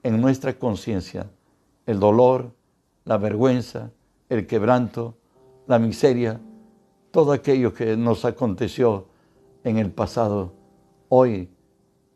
en 0.03 0.19
nuestra 0.19 0.57
conciencia 0.57 1.29
el 1.85 1.99
dolor, 1.99 2.51
la 3.05 3.17
vergüenza, 3.17 3.91
el 4.29 4.47
quebranto, 4.47 5.15
la 5.67 5.79
miseria, 5.79 6.39
todo 7.11 7.31
aquello 7.31 7.73
que 7.73 7.97
nos 7.97 8.25
aconteció 8.25 9.07
en 9.63 9.77
el 9.77 9.91
pasado. 9.91 10.53
Hoy 11.09 11.49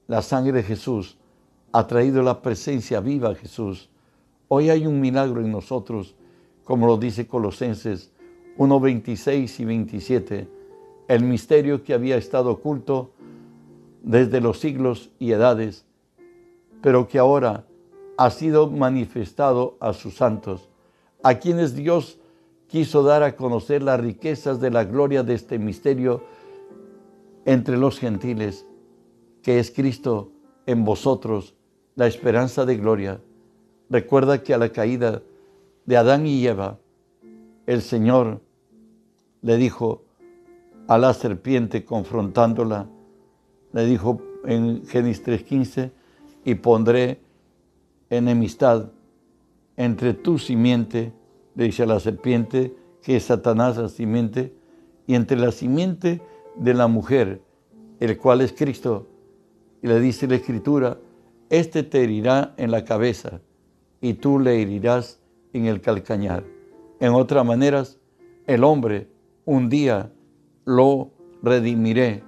la 0.08 0.22
sangre 0.22 0.52
de 0.54 0.64
Jesús 0.64 1.18
ha 1.72 1.88
traído 1.88 2.22
la 2.22 2.42
presencia 2.42 3.00
viva 3.00 3.30
a 3.30 3.36
Jesús. 3.36 3.90
Hoy 4.48 4.70
hay 4.70 4.88
un 4.88 5.00
milagro 5.00 5.42
en 5.42 5.52
nosotros, 5.52 6.16
como 6.64 6.88
lo 6.88 6.98
dice 6.98 7.28
Colosenses 7.28 8.12
1, 8.58 8.80
26 8.80 9.60
y 9.60 9.66
27, 9.66 10.48
el 11.08 11.24
misterio 11.24 11.84
que 11.84 11.94
había 11.94 12.18
estado 12.18 12.52
oculto 12.52 13.12
desde 14.04 14.42
los 14.42 14.60
siglos 14.60 15.12
y 15.18 15.32
edades, 15.32 15.86
pero 16.82 17.08
que 17.08 17.20
ahora 17.20 17.66
ha 18.18 18.30
sido 18.32 18.70
manifestado 18.70 19.78
a 19.80 19.94
sus 19.94 20.16
santos, 20.16 20.70
a 21.24 21.36
quienes 21.36 21.76
Dios 21.76 22.19
quiso 22.70 23.04
dar 23.04 23.24
a 23.24 23.36
conocer 23.36 23.82
las 23.82 24.00
riquezas 24.00 24.62
de 24.62 24.70
la 24.70 24.86
gloria 24.86 25.24
de 25.24 25.34
este 25.34 25.58
misterio 25.58 26.24
entre 27.46 27.78
los 27.78 28.00
gentiles, 28.00 28.66
que 29.42 29.60
es 29.60 29.72
Cristo 29.72 30.32
en 30.68 30.86
vosotros, 30.86 31.56
la 31.96 32.06
esperanza 32.06 32.66
de 32.66 32.78
gloria. 32.78 33.20
Recuerda 33.90 34.44
que 34.44 34.54
a 34.54 34.60
la 34.60 34.70
caída 34.70 35.24
de 35.86 35.98
Adán 35.98 36.28
y 36.28 36.46
Eva, 36.46 36.78
el 37.66 37.82
Señor 37.82 38.42
le 39.42 39.58
dijo 39.58 40.04
a 40.88 41.00
la 41.00 41.14
serpiente 41.14 41.84
confrontándola, 41.84 42.88
le 43.74 43.86
dijo 43.86 44.22
en 44.46 44.86
Génesis 44.86 45.24
3:15, 45.24 45.92
y 46.46 46.56
pondré 46.56 47.20
enemistad 48.12 48.92
entre 49.76 50.14
tu 50.14 50.38
simiente, 50.38 51.14
le 51.56 51.66
dice 51.66 51.84
a 51.84 51.86
la 51.86 52.00
serpiente, 52.00 52.76
que 53.02 53.16
es 53.18 53.26
Satanás 53.26 53.78
la 53.78 53.90
simiente, 53.90 54.54
y 55.08 55.16
entre 55.16 55.38
la 55.38 55.52
simiente 55.52 56.22
de 56.56 56.74
la 56.74 56.88
mujer, 56.88 57.42
el 58.00 58.18
cual 58.18 58.42
es 58.42 58.54
Cristo. 58.54 59.08
Y 59.82 59.88
le 59.88 60.00
dice 60.00 60.28
la 60.28 60.36
Escritura, 60.36 60.98
este 61.50 61.84
te 61.84 62.04
herirá 62.04 62.54
en 62.58 62.72
la 62.72 62.86
cabeza 62.86 63.42
y 64.02 64.14
tú 64.14 64.40
le 64.40 64.62
herirás 64.62 65.20
en 65.54 65.66
el 65.66 65.82
calcañar. 65.82 66.44
En 67.00 67.14
otras 67.14 67.46
maneras, 67.46 68.00
el 68.46 68.64
hombre 68.64 69.10
un 69.46 69.70
día 69.70 70.12
lo 70.66 71.12
redimiré. 71.42 72.24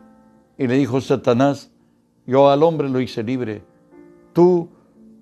Y 0.58 0.68
le 0.68 0.76
dijo 0.76 1.02
Satanás, 1.02 1.72
yo 2.26 2.50
al 2.50 2.64
hombre 2.64 2.90
lo 2.90 3.00
hice 3.00 3.24
libre. 3.24 3.64
Tú 4.34 4.70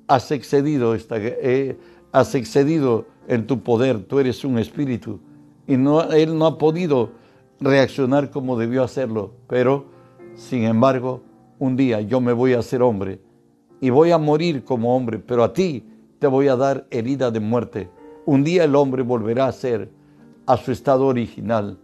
has 0.07 0.31
excedido, 0.31 0.95
esta, 0.95 1.17
eh, 1.17 1.77
has 2.11 2.35
excedido 2.35 3.05
en 3.29 3.45
tu 3.45 3.61
poder, 3.61 4.03
tú 4.03 4.19
eres 4.19 4.43
un 4.43 4.57
espíritu. 4.57 5.19
Y 5.67 5.75
él 5.75 6.37
no 6.37 6.45
ha 6.45 6.57
podido 6.57 7.11
reaccionar 7.59 8.31
como 8.31 8.57
debió 8.57 8.83
hacerlo, 8.83 9.33
pero 9.47 9.85
sin 10.35 10.63
embargo, 10.63 11.21
un 11.59 11.75
día 11.75 12.01
yo 12.01 12.21
me 12.21 12.33
voy 12.33 12.53
a 12.53 12.59
hacer 12.59 12.81
hombre 12.81 13.21
y 13.79 13.91
voy 13.91 14.11
a 14.11 14.17
morir 14.17 14.63
como 14.63 14.95
hombre, 14.95 15.19
pero 15.19 15.43
a 15.43 15.53
ti 15.53 15.85
te 16.17 16.25
voy 16.25 16.47
a 16.47 16.55
dar 16.55 16.87
herida 16.89 17.29
de 17.29 17.39
muerte. 17.39 17.89
Un 18.25 18.43
día 18.43 18.63
el 18.63 18.75
hombre 18.75 19.03
volverá 19.03 19.45
a 19.45 19.51
ser 19.51 19.91
a 20.47 20.57
su 20.57 20.71
estado 20.71 21.05
original. 21.05 21.77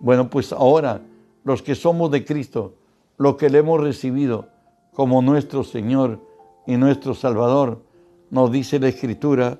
Bueno, 0.00 0.28
pues 0.28 0.52
ahora 0.52 1.00
los 1.44 1.62
que 1.62 1.74
somos 1.74 2.10
de 2.10 2.26
Cristo, 2.26 2.74
lo 3.16 3.38
que 3.38 3.48
le 3.48 3.58
hemos 3.58 3.80
recibido 3.80 4.48
como 4.92 5.22
nuestro 5.22 5.64
Señor 5.64 6.20
y 6.66 6.76
nuestro 6.76 7.14
Salvador, 7.14 7.82
nos 8.30 8.52
dice 8.52 8.78
la 8.78 8.88
Escritura 8.88 9.58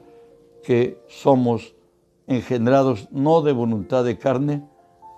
que 0.63 1.03
somos 1.09 1.75
engendrados 2.27 3.09
no 3.11 3.43
de 3.43 3.53
voluntad 3.53 4.05
de 4.05 4.19
carne, 4.19 4.65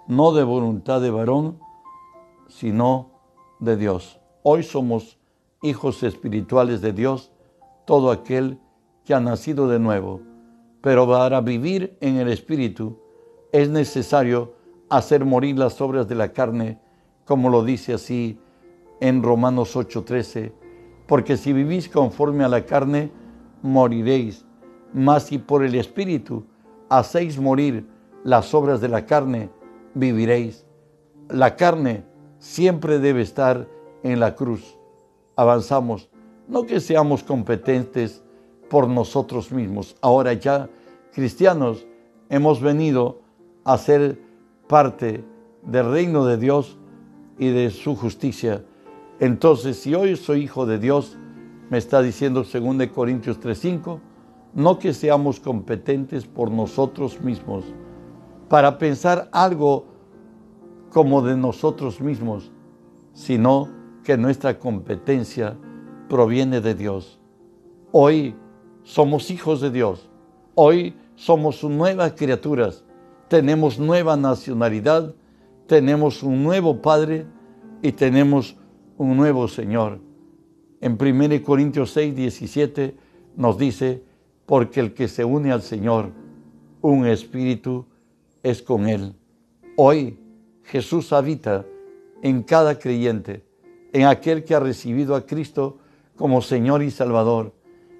no 0.08 0.32
de 0.32 0.44
voluntad 0.44 1.00
de 1.00 1.10
varón, 1.10 1.58
sino 2.48 3.10
de 3.60 3.76
Dios. 3.76 4.20
Hoy 4.42 4.62
somos 4.62 5.18
hijos 5.62 6.02
espirituales 6.02 6.80
de 6.80 6.92
Dios, 6.92 7.32
todo 7.84 8.10
aquel 8.10 8.58
que 9.04 9.14
ha 9.14 9.20
nacido 9.20 9.68
de 9.68 9.78
nuevo, 9.78 10.20
pero 10.80 11.06
para 11.06 11.40
vivir 11.40 11.96
en 12.00 12.16
el 12.16 12.28
Espíritu 12.28 12.98
es 13.52 13.68
necesario 13.68 14.54
hacer 14.88 15.24
morir 15.24 15.58
las 15.58 15.80
obras 15.80 16.08
de 16.08 16.14
la 16.14 16.32
carne, 16.32 16.78
como 17.24 17.50
lo 17.50 17.64
dice 17.64 17.94
así 17.94 18.38
en 19.00 19.22
Romanos 19.22 19.76
8:13, 19.76 20.52
porque 21.06 21.36
si 21.36 21.52
vivís 21.52 21.88
conforme 21.88 22.44
a 22.44 22.48
la 22.48 22.64
carne, 22.64 23.10
moriréis, 23.62 24.44
mas 24.92 25.24
si 25.24 25.38
por 25.38 25.64
el 25.64 25.74
Espíritu 25.74 26.44
hacéis 26.88 27.38
morir 27.38 27.86
las 28.24 28.54
obras 28.54 28.80
de 28.80 28.88
la 28.88 29.06
carne, 29.06 29.50
viviréis. 29.94 30.66
La 31.28 31.56
carne 31.56 32.04
siempre 32.38 32.98
debe 32.98 33.22
estar 33.22 33.68
en 34.02 34.20
la 34.20 34.34
cruz. 34.34 34.76
Avanzamos, 35.36 36.10
no 36.48 36.66
que 36.66 36.80
seamos 36.80 37.22
competentes 37.22 38.22
por 38.68 38.88
nosotros 38.88 39.52
mismos. 39.52 39.96
Ahora 40.00 40.32
ya, 40.34 40.68
cristianos, 41.12 41.86
hemos 42.28 42.60
venido 42.60 43.20
a 43.64 43.78
ser 43.78 44.18
parte 44.66 45.24
del 45.62 45.90
reino 45.90 46.26
de 46.26 46.36
Dios 46.36 46.78
y 47.38 47.50
de 47.50 47.70
su 47.70 47.96
justicia. 47.96 48.64
Entonces, 49.20 49.78
si 49.78 49.94
hoy 49.94 50.16
soy 50.16 50.42
hijo 50.42 50.66
de 50.66 50.78
Dios, 50.78 51.16
me 51.70 51.78
está 51.78 52.02
diciendo 52.02 52.44
2 52.44 52.88
Corintios 52.88 53.38
3:5, 53.40 54.00
no 54.54 54.78
que 54.78 54.92
seamos 54.92 55.40
competentes 55.40 56.26
por 56.26 56.50
nosotros 56.50 57.20
mismos 57.20 57.64
para 58.48 58.78
pensar 58.78 59.28
algo 59.32 59.86
como 60.90 61.22
de 61.22 61.36
nosotros 61.36 62.00
mismos, 62.00 62.52
sino 63.14 63.68
que 64.04 64.18
nuestra 64.18 64.58
competencia 64.58 65.56
proviene 66.08 66.60
de 66.60 66.74
Dios. 66.74 67.18
Hoy 67.92 68.34
somos 68.82 69.30
hijos 69.30 69.62
de 69.62 69.70
Dios. 69.70 70.10
Hoy 70.54 70.94
somos 71.14 71.64
nuevas 71.64 72.12
criaturas. 72.12 72.84
Tenemos 73.28 73.78
nueva 73.78 74.16
nacionalidad, 74.18 75.14
tenemos 75.66 76.22
un 76.22 76.42
nuevo 76.42 76.82
Padre 76.82 77.24
y 77.80 77.92
tenemos 77.92 78.56
un 78.98 79.16
nuevo 79.16 79.48
Señor. 79.48 80.00
En 80.82 80.98
1 81.00 81.42
Corintios 81.42 81.92
6, 81.92 82.14
17 82.14 82.94
nos 83.36 83.56
dice, 83.56 84.04
porque 84.46 84.80
el 84.80 84.94
que 84.94 85.08
se 85.08 85.24
une 85.24 85.52
al 85.52 85.62
Señor, 85.62 86.10
un 86.80 87.06
espíritu 87.06 87.86
es 88.42 88.62
con 88.62 88.88
Él. 88.88 89.14
Hoy 89.76 90.18
Jesús 90.64 91.12
habita 91.12 91.64
en 92.22 92.42
cada 92.42 92.78
creyente, 92.78 93.44
en 93.92 94.06
aquel 94.06 94.44
que 94.44 94.54
ha 94.54 94.60
recibido 94.60 95.14
a 95.14 95.26
Cristo 95.26 95.78
como 96.16 96.42
Señor 96.42 96.82
y 96.82 96.90
Salvador. 96.90 97.52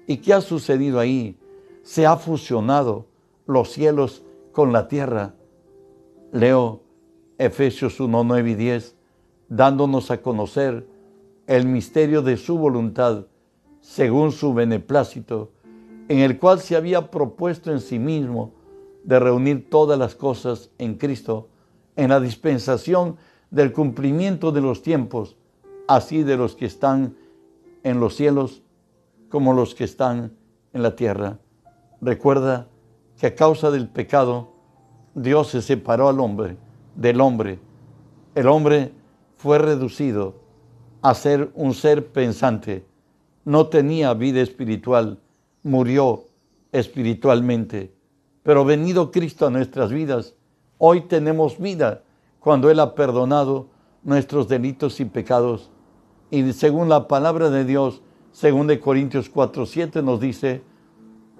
¿Y 0.07 0.17
qué 0.17 0.33
ha 0.33 0.41
sucedido 0.41 0.99
ahí? 0.99 1.37
Se 1.83 2.05
ha 2.05 2.17
fusionado 2.17 3.07
los 3.45 3.71
cielos 3.71 4.23
con 4.51 4.71
la 4.71 4.87
tierra. 4.87 5.33
Leo 6.31 6.81
Efesios 7.37 7.99
1, 7.99 8.23
9 8.23 8.51
y 8.51 8.55
10, 8.55 8.95
dándonos 9.49 10.11
a 10.11 10.21
conocer 10.21 10.87
el 11.47 11.65
misterio 11.65 12.21
de 12.21 12.37
su 12.37 12.57
voluntad, 12.57 13.25
según 13.81 14.31
su 14.31 14.53
beneplácito, 14.53 15.51
en 16.07 16.19
el 16.19 16.39
cual 16.39 16.59
se 16.59 16.75
había 16.75 17.09
propuesto 17.09 17.71
en 17.71 17.79
sí 17.79 17.99
mismo 17.99 18.51
de 19.03 19.19
reunir 19.19 19.69
todas 19.69 19.97
las 19.97 20.15
cosas 20.15 20.69
en 20.77 20.95
Cristo, 20.95 21.49
en 21.95 22.09
la 22.09 22.19
dispensación 22.19 23.17
del 23.51 23.71
cumplimiento 23.71 24.51
de 24.51 24.61
los 24.61 24.81
tiempos, 24.81 25.35
así 25.87 26.23
de 26.23 26.37
los 26.37 26.55
que 26.55 26.65
están 26.65 27.15
en 27.83 27.99
los 27.99 28.15
cielos 28.15 28.61
como 29.29 29.53
los 29.53 29.75
que 29.75 29.83
están 29.83 30.33
en 30.73 30.83
la 30.83 30.95
tierra. 30.95 31.39
Recuerda 32.01 32.67
que 33.19 33.27
a 33.27 33.35
causa 33.35 33.71
del 33.71 33.87
pecado, 33.87 34.53
Dios 35.15 35.49
se 35.49 35.61
separó 35.61 36.09
al 36.09 36.19
hombre 36.19 36.57
del 36.95 37.21
hombre. 37.21 37.59
El 38.35 38.47
hombre 38.47 38.91
fue 39.37 39.57
reducido 39.57 40.35
a 41.01 41.13
ser 41.13 41.51
un 41.55 41.73
ser 41.73 42.07
pensante. 42.11 42.85
No 43.45 43.67
tenía 43.67 44.13
vida 44.13 44.41
espiritual, 44.41 45.19
murió 45.63 46.25
espiritualmente. 46.71 47.93
Pero 48.43 48.65
venido 48.65 49.11
Cristo 49.11 49.47
a 49.47 49.49
nuestras 49.49 49.91
vidas, 49.91 50.35
hoy 50.77 51.01
tenemos 51.01 51.57
vida 51.57 52.03
cuando 52.39 52.69
Él 52.69 52.79
ha 52.79 52.93
perdonado 52.93 53.67
nuestros 54.03 54.47
delitos 54.47 54.99
y 54.99 55.05
pecados. 55.05 55.71
Y 56.29 56.51
según 56.53 56.89
la 56.89 57.07
palabra 57.07 57.49
de 57.49 57.63
Dios, 57.63 58.01
según 58.31 58.67
de 58.67 58.79
Corintios 58.79 59.29
4, 59.29 59.65
7 59.65 60.01
nos 60.01 60.19
dice, 60.19 60.61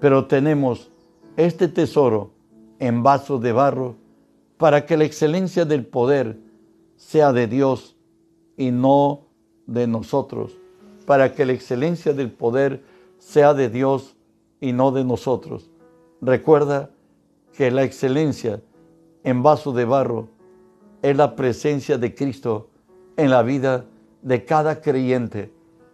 pero 0.00 0.26
tenemos 0.26 0.90
este 1.36 1.68
tesoro 1.68 2.30
en 2.78 3.02
vaso 3.02 3.38
de 3.38 3.52
barro 3.52 3.96
para 4.56 4.86
que 4.86 4.96
la 4.96 5.04
excelencia 5.04 5.64
del 5.64 5.84
poder 5.84 6.38
sea 6.96 7.32
de 7.32 7.46
Dios 7.46 7.96
y 8.56 8.70
no 8.70 9.26
de 9.66 9.86
nosotros, 9.86 10.52
para 11.06 11.34
que 11.34 11.44
la 11.44 11.52
excelencia 11.52 12.14
del 12.14 12.30
poder 12.30 12.82
sea 13.24 13.54
de 13.54 13.70
Dios 13.70 14.16
y 14.60 14.72
no 14.72 14.92
de 14.92 15.02
nosotros. 15.02 15.70
Recuerda 16.20 16.90
que 17.56 17.70
la 17.70 17.82
excelencia 17.82 18.60
en 19.24 19.42
vaso 19.42 19.72
de 19.72 19.86
barro 19.86 20.28
es 21.00 21.16
la 21.16 21.34
presencia 21.34 21.96
de 21.96 22.14
Cristo 22.14 22.68
en 23.16 23.30
la 23.30 23.42
vida 23.42 23.86
de 24.22 24.44
cada 24.44 24.80
creyente. 24.80 25.50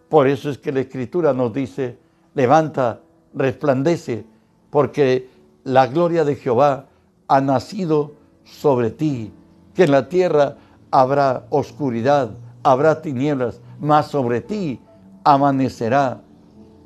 Por 0.09 0.27
eso 0.27 0.49
es 0.49 0.57
que 0.57 0.73
la 0.73 0.81
Escritura 0.81 1.33
nos 1.33 1.53
dice, 1.53 1.97
levanta, 2.33 2.99
resplandece, 3.33 4.25
porque 4.69 5.29
la 5.63 5.87
gloria 5.87 6.25
de 6.25 6.35
Jehová 6.35 6.87
ha 7.29 7.39
nacido 7.39 8.11
sobre 8.43 8.91
ti, 8.91 9.31
que 9.73 9.85
en 9.85 9.91
la 9.91 10.09
tierra 10.09 10.57
habrá 10.91 11.45
oscuridad, 11.49 12.31
habrá 12.61 13.01
tinieblas, 13.01 13.61
mas 13.79 14.07
sobre 14.07 14.41
ti 14.41 14.81
amanecerá 15.23 16.21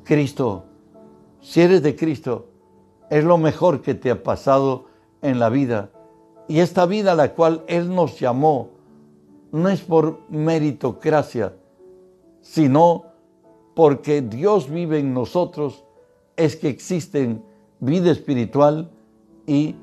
Cristo. 0.06 0.64
Si 1.40 1.60
eres 1.60 1.82
de 1.82 1.96
Cristo, 1.96 2.46
es 3.10 3.24
lo 3.24 3.38
mejor 3.38 3.82
que 3.82 3.94
te 3.94 4.10
ha 4.10 4.22
pasado 4.22 4.86
en 5.20 5.40
la 5.40 5.48
vida. 5.48 5.90
Y 6.48 6.60
esta 6.60 6.86
vida 6.86 7.12
a 7.12 7.16
la 7.16 7.34
cual 7.34 7.64
Él 7.66 7.92
nos 7.92 8.18
llamó 8.20 8.70
no 9.50 9.68
es 9.68 9.80
por 9.80 10.20
meritocracia, 10.28 11.54
sino 12.40 13.04
porque 13.74 14.22
Dios 14.22 14.70
vive 14.70 15.00
en 15.00 15.12
nosotros, 15.12 15.84
es 16.36 16.54
que 16.56 16.68
existe 16.68 17.40
vida 17.80 18.10
espiritual 18.10 18.90
y 19.46 19.74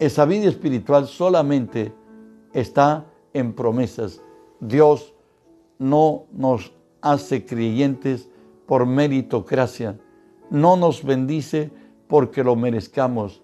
esa 0.00 0.24
vida 0.24 0.48
espiritual 0.48 1.06
solamente 1.06 1.92
está 2.52 3.06
en 3.32 3.52
promesas. 3.52 4.20
Dios 4.58 5.14
no 5.78 6.24
nos 6.32 6.72
hace 7.00 7.46
creyentes 7.46 8.28
por 8.66 8.86
meritocracia, 8.86 9.98
no 10.50 10.76
nos 10.76 11.04
bendice 11.04 11.70
porque 12.08 12.44
lo 12.44 12.56
merezcamos, 12.56 13.42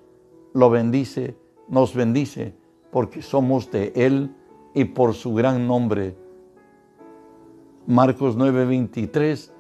lo 0.53 0.71
bendice, 0.71 1.37
nos 1.69 1.95
bendice 1.95 2.55
porque 2.91 3.23
somos 3.23 3.71
de 3.71 3.93
Él 3.95 4.35
y 4.75 4.85
por 4.85 5.15
su 5.15 5.35
gran 5.35 5.67
nombre. 5.67 6.17
Marcos 7.87 8.37
9:23 8.37 9.51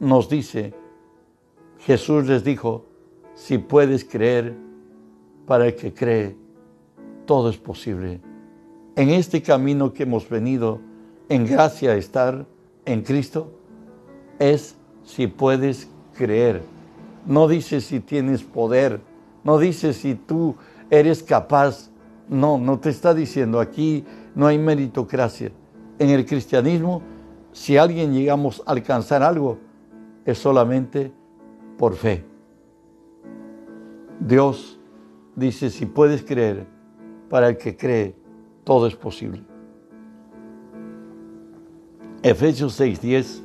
nos 0.00 0.28
dice, 0.28 0.74
Jesús 1.78 2.26
les 2.26 2.44
dijo, 2.44 2.86
si 3.34 3.58
puedes 3.58 4.04
creer, 4.04 4.56
para 5.46 5.66
el 5.66 5.74
que 5.74 5.92
cree, 5.92 6.36
todo 7.26 7.50
es 7.50 7.56
posible. 7.56 8.20
En 8.96 9.10
este 9.10 9.42
camino 9.42 9.92
que 9.92 10.04
hemos 10.04 10.28
venido, 10.28 10.80
en 11.28 11.46
gracia 11.46 11.96
estar 11.96 12.46
en 12.84 13.02
Cristo, 13.02 13.50
es 14.38 14.76
si 15.10 15.26
puedes 15.26 15.88
creer. 16.16 16.62
No 17.26 17.48
dice 17.48 17.80
si 17.80 18.00
tienes 18.00 18.42
poder, 18.42 19.00
no 19.44 19.58
dice 19.58 19.92
si 19.92 20.14
tú 20.14 20.56
eres 20.88 21.22
capaz. 21.22 21.90
No, 22.28 22.58
no 22.58 22.78
te 22.78 22.90
está 22.90 23.12
diciendo 23.12 23.58
aquí 23.58 24.04
no 24.34 24.46
hay 24.46 24.58
meritocracia. 24.58 25.50
En 25.98 26.10
el 26.10 26.24
cristianismo, 26.24 27.02
si 27.52 27.76
alguien 27.76 28.12
llegamos 28.12 28.62
a 28.64 28.70
alcanzar 28.70 29.22
algo, 29.22 29.58
es 30.24 30.38
solamente 30.38 31.12
por 31.76 31.96
fe. 31.96 32.24
Dios 34.20 34.78
dice, 35.34 35.70
si 35.70 35.86
puedes 35.86 36.22
creer, 36.22 36.66
para 37.28 37.48
el 37.48 37.56
que 37.56 37.76
cree, 37.76 38.14
todo 38.64 38.86
es 38.86 38.94
posible. 38.94 39.42
Efesios 42.22 42.78
6:10 42.78 43.42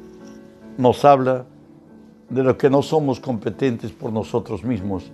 nos 0.77 1.05
habla 1.05 1.45
de 2.29 2.43
lo 2.43 2.57
que 2.57 2.69
no 2.69 2.81
somos 2.81 3.19
competentes 3.19 3.91
por 3.91 4.11
nosotros 4.11 4.63
mismos. 4.63 5.11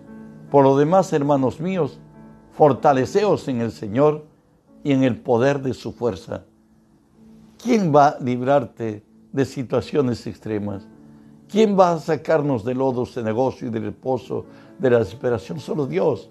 Por 0.49 0.63
lo 0.63 0.77
demás, 0.77 1.11
hermanos 1.13 1.59
míos, 1.59 1.99
fortaleceos 2.51 3.47
en 3.47 3.61
el 3.61 3.71
Señor 3.71 4.25
y 4.83 4.91
en 4.91 5.03
el 5.03 5.19
poder 5.19 5.61
de 5.61 5.73
su 5.73 5.91
fuerza. 5.91 6.45
¿Quién 7.61 7.93
va 7.93 8.09
a 8.09 8.19
librarte 8.19 9.03
de 9.31 9.45
situaciones 9.45 10.25
extremas? 10.25 10.87
¿Quién 11.47 11.77
va 11.77 11.93
a 11.93 11.99
sacarnos 11.99 12.63
del 12.63 12.77
lodo 12.77 13.05
negocio 13.23 13.67
y 13.67 13.71
del 13.71 13.83
reposo 13.83 14.45
de 14.79 14.89
la 14.89 14.99
desesperación? 14.99 15.59
Solo 15.59 15.85
Dios. 15.85 16.29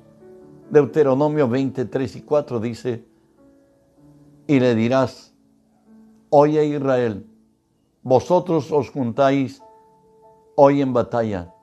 Deuteronomio 0.70 1.48
23 1.48 2.16
y 2.16 2.22
4 2.22 2.60
dice, 2.60 3.04
y 4.46 4.58
le 4.58 4.74
dirás, 4.74 5.34
oye 6.30 6.64
Israel, 6.64 7.26
vosotros 8.02 8.70
os 8.72 8.88
juntáis 8.90 9.62
hoy 10.62 10.82
en 10.82 10.92
batalla 10.92 11.54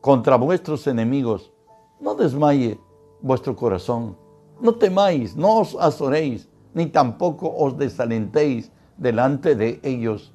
contra 0.00 0.36
vuestros 0.36 0.86
enemigos, 0.86 1.52
no 2.00 2.14
desmaye 2.14 2.80
vuestro 3.20 3.54
corazón, 3.54 4.16
no 4.62 4.76
temáis, 4.76 5.36
no 5.36 5.58
os 5.58 5.76
azoréis, 5.78 6.48
ni 6.72 6.86
tampoco 6.86 7.54
os 7.54 7.76
desalentéis 7.76 8.72
delante 8.96 9.54
de 9.54 9.78
ellos, 9.82 10.32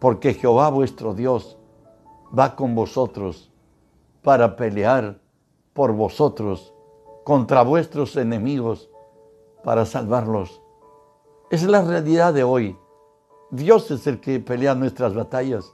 porque 0.00 0.34
Jehová 0.34 0.70
vuestro 0.70 1.14
Dios 1.14 1.56
va 2.36 2.56
con 2.56 2.74
vosotros 2.74 3.52
para 4.20 4.56
pelear 4.56 5.20
por 5.74 5.92
vosotros 5.92 6.74
contra 7.22 7.62
vuestros 7.62 8.16
enemigos 8.16 8.90
para 9.62 9.86
salvarlos. 9.86 10.60
Es 11.48 11.62
la 11.62 11.82
realidad 11.82 12.34
de 12.34 12.42
hoy. 12.42 12.76
Dios 13.52 13.88
es 13.92 14.08
el 14.08 14.18
que 14.18 14.40
pelea 14.40 14.74
nuestras 14.74 15.14
batallas. 15.14 15.72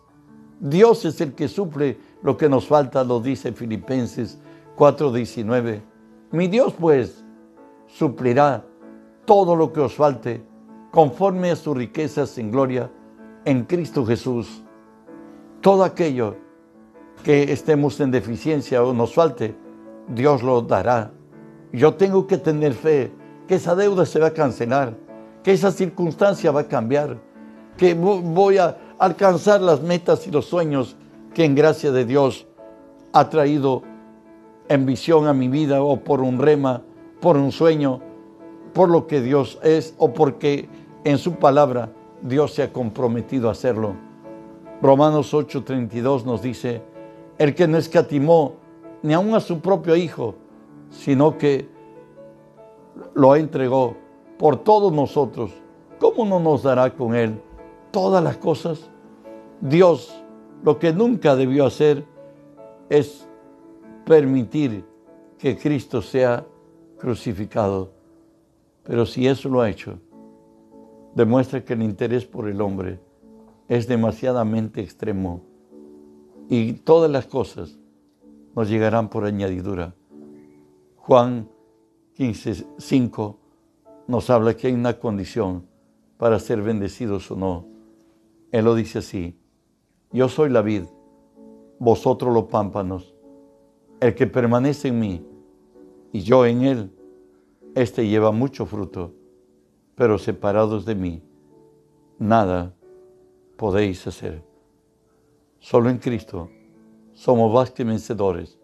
Dios 0.60 1.04
es 1.04 1.20
el 1.20 1.34
que 1.34 1.48
suple 1.48 1.98
lo 2.22 2.36
que 2.36 2.48
nos 2.48 2.66
falta, 2.66 3.04
lo 3.04 3.20
dice 3.20 3.52
Filipenses 3.52 4.38
4:19. 4.76 5.82
Mi 6.32 6.48
Dios 6.48 6.74
pues 6.78 7.24
suplirá 7.86 8.64
todo 9.24 9.54
lo 9.56 9.72
que 9.72 9.80
os 9.80 9.94
falte 9.94 10.42
conforme 10.90 11.50
a 11.50 11.56
sus 11.56 11.76
riquezas 11.76 12.36
en 12.38 12.50
gloria 12.50 12.90
en 13.44 13.64
Cristo 13.64 14.04
Jesús. 14.04 14.62
Todo 15.60 15.84
aquello 15.84 16.36
que 17.22 17.52
estemos 17.52 18.00
en 18.00 18.10
deficiencia 18.10 18.82
o 18.82 18.92
nos 18.92 19.14
falte, 19.14 19.54
Dios 20.08 20.42
lo 20.42 20.62
dará. 20.62 21.12
Yo 21.72 21.94
tengo 21.94 22.26
que 22.26 22.38
tener 22.38 22.74
fe 22.74 23.12
que 23.46 23.56
esa 23.56 23.74
deuda 23.74 24.06
se 24.06 24.18
va 24.18 24.28
a 24.28 24.34
cancelar, 24.34 24.96
que 25.42 25.52
esa 25.52 25.70
circunstancia 25.70 26.50
va 26.50 26.60
a 26.60 26.68
cambiar, 26.68 27.18
que 27.76 27.94
voy 27.94 28.58
a 28.58 28.76
alcanzar 28.98 29.60
las 29.60 29.82
metas 29.82 30.26
y 30.26 30.30
los 30.30 30.46
sueños 30.46 30.96
que 31.34 31.44
en 31.44 31.54
gracia 31.54 31.92
de 31.92 32.04
Dios 32.04 32.46
ha 33.12 33.28
traído 33.30 33.82
en 34.68 34.86
visión 34.86 35.26
a 35.26 35.32
mi 35.32 35.48
vida 35.48 35.82
o 35.82 36.00
por 36.00 36.20
un 36.20 36.38
rema, 36.38 36.82
por 37.20 37.36
un 37.36 37.52
sueño, 37.52 38.00
por 38.74 38.90
lo 38.90 39.06
que 39.06 39.20
Dios 39.20 39.58
es 39.62 39.94
o 39.98 40.12
porque 40.12 40.68
en 41.04 41.18
su 41.18 41.36
palabra 41.36 41.92
Dios 42.22 42.52
se 42.54 42.62
ha 42.62 42.72
comprometido 42.72 43.48
a 43.48 43.52
hacerlo. 43.52 43.94
Romanos 44.82 45.32
8:32 45.32 46.24
nos 46.24 46.42
dice, 46.42 46.82
el 47.38 47.54
que 47.54 47.66
no 47.66 47.78
escatimó 47.78 48.54
ni 49.02 49.14
aun 49.14 49.34
a 49.34 49.40
su 49.40 49.60
propio 49.60 49.96
Hijo, 49.96 50.34
sino 50.90 51.38
que 51.38 51.68
lo 53.14 53.36
entregó 53.36 53.96
por 54.38 54.56
todos 54.56 54.92
nosotros, 54.92 55.52
¿cómo 55.98 56.24
no 56.24 56.40
nos 56.40 56.64
dará 56.64 56.94
con 56.94 57.14
Él 57.14 57.40
todas 57.90 58.22
las 58.22 58.36
cosas? 58.36 58.90
Dios 59.60 60.14
lo 60.62 60.78
que 60.78 60.92
nunca 60.92 61.36
debió 61.36 61.66
hacer 61.66 62.04
es 62.88 63.28
permitir 64.04 64.84
que 65.38 65.56
Cristo 65.56 66.02
sea 66.02 66.46
crucificado. 66.98 67.92
Pero 68.82 69.06
si 69.06 69.26
eso 69.26 69.48
lo 69.48 69.60
ha 69.60 69.70
hecho, 69.70 69.98
demuestra 71.14 71.64
que 71.64 71.74
el 71.74 71.82
interés 71.82 72.24
por 72.24 72.48
el 72.48 72.60
hombre 72.60 73.00
es 73.68 73.86
demasiadamente 73.86 74.80
extremo 74.80 75.42
y 76.48 76.72
todas 76.72 77.10
las 77.10 77.26
cosas 77.26 77.78
nos 78.56 78.68
llegarán 78.68 79.08
por 79.08 79.24
añadidura. 79.24 79.94
Juan 80.96 81.48
15, 82.14 82.66
5 82.78 83.38
nos 84.08 84.30
habla 84.30 84.56
que 84.56 84.68
hay 84.68 84.72
una 84.72 84.98
condición 84.98 85.66
para 86.16 86.38
ser 86.38 86.62
bendecidos 86.62 87.30
o 87.30 87.36
no. 87.36 87.77
Él 88.50 88.64
lo 88.64 88.74
dice 88.74 88.98
así, 88.98 89.38
yo 90.12 90.28
soy 90.28 90.48
la 90.48 90.62
vid, 90.62 90.84
vosotros 91.78 92.32
los 92.32 92.44
pámpanos. 92.44 93.14
El 94.00 94.14
que 94.14 94.26
permanece 94.26 94.88
en 94.88 94.98
mí 94.98 95.26
y 96.12 96.20
yo 96.20 96.46
en 96.46 96.62
él, 96.62 96.92
éste 97.74 98.06
lleva 98.06 98.32
mucho 98.32 98.64
fruto, 98.64 99.12
pero 99.94 100.18
separados 100.18 100.86
de 100.86 100.94
mí, 100.94 101.22
nada 102.18 102.74
podéis 103.56 104.06
hacer. 104.06 104.42
Solo 105.58 105.90
en 105.90 105.98
Cristo 105.98 106.50
somos 107.12 107.52
más 107.52 107.72
que 107.72 107.82
vencedores. 107.82 108.58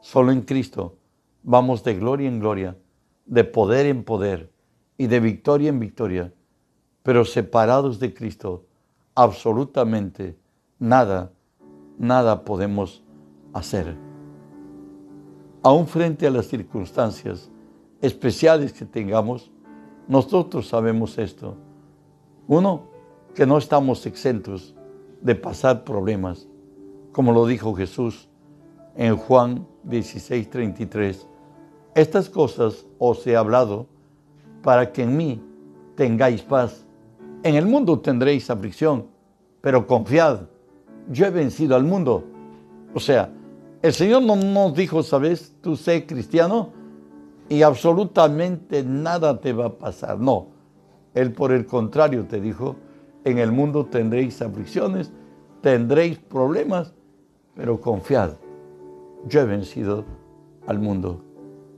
Solo 0.00 0.30
en 0.30 0.42
Cristo 0.42 0.96
vamos 1.42 1.82
de 1.82 1.96
gloria 1.96 2.28
en 2.28 2.38
gloria, 2.38 2.78
de 3.26 3.42
poder 3.42 3.86
en 3.86 4.04
poder 4.04 4.52
y 4.96 5.08
de 5.08 5.18
victoria 5.18 5.68
en 5.68 5.80
victoria. 5.80 6.32
Pero 7.02 7.24
separados 7.24 7.98
de 7.98 8.14
Cristo, 8.14 8.67
absolutamente 9.18 10.38
nada, 10.78 11.32
nada 11.98 12.44
podemos 12.44 13.02
hacer. 13.52 13.96
Aún 15.60 15.88
frente 15.88 16.24
a 16.28 16.30
las 16.30 16.46
circunstancias 16.46 17.50
especiales 18.00 18.72
que 18.72 18.84
tengamos, 18.84 19.50
nosotros 20.06 20.68
sabemos 20.68 21.18
esto. 21.18 21.56
Uno, 22.46 22.84
que 23.34 23.44
no 23.44 23.58
estamos 23.58 24.06
exentos 24.06 24.76
de 25.20 25.34
pasar 25.34 25.82
problemas, 25.82 26.46
como 27.10 27.32
lo 27.32 27.44
dijo 27.44 27.74
Jesús 27.74 28.28
en 28.94 29.16
Juan 29.16 29.66
16, 29.82 30.48
33. 30.48 31.26
Estas 31.96 32.30
cosas 32.30 32.86
os 33.00 33.26
he 33.26 33.36
hablado 33.36 33.88
para 34.62 34.92
que 34.92 35.02
en 35.02 35.16
mí 35.16 35.42
tengáis 35.96 36.42
paz. 36.42 36.86
En 37.44 37.54
el 37.54 37.66
mundo 37.66 38.00
tendréis 38.00 38.50
aflicción, 38.50 39.06
pero 39.60 39.86
confiad, 39.86 40.40
yo 41.10 41.26
he 41.26 41.30
vencido 41.30 41.76
al 41.76 41.84
mundo. 41.84 42.24
O 42.94 43.00
sea, 43.00 43.30
el 43.80 43.92
Señor 43.92 44.22
no 44.22 44.34
nos 44.34 44.74
dijo, 44.74 45.04
sabes, 45.04 45.54
tú 45.60 45.76
sé 45.76 46.04
cristiano 46.04 46.70
y 47.48 47.62
absolutamente 47.62 48.82
nada 48.82 49.40
te 49.40 49.52
va 49.52 49.66
a 49.66 49.78
pasar. 49.78 50.18
No, 50.18 50.48
Él 51.14 51.32
por 51.32 51.52
el 51.52 51.64
contrario 51.64 52.26
te 52.26 52.40
dijo, 52.40 52.74
en 53.24 53.38
el 53.38 53.52
mundo 53.52 53.86
tendréis 53.86 54.42
aflicciones, 54.42 55.12
tendréis 55.60 56.18
problemas, 56.18 56.92
pero 57.54 57.80
confiad, 57.80 58.32
yo 59.26 59.40
he 59.40 59.44
vencido 59.44 60.04
al 60.66 60.80
mundo. 60.80 61.22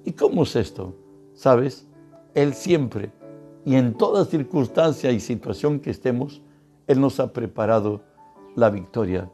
¿Y 0.05 0.13
cómo 0.13 0.45
es 0.45 0.57
esto? 0.57 0.95
¿Sabes? 1.35 1.87
Él 2.35 2.55
siempre 2.55 3.13
y 3.65 3.77
en 3.77 3.95
toda 3.95 4.25
circunstancia 4.25 5.11
y 5.11 5.21
situación 5.21 5.81
que 5.81 5.91
estemos, 5.91 6.41
Él 6.87 7.01
nos 7.01 7.21
ha 7.21 7.33
preparado 7.33 8.01
la 8.57 8.71
victoria. 8.71 9.31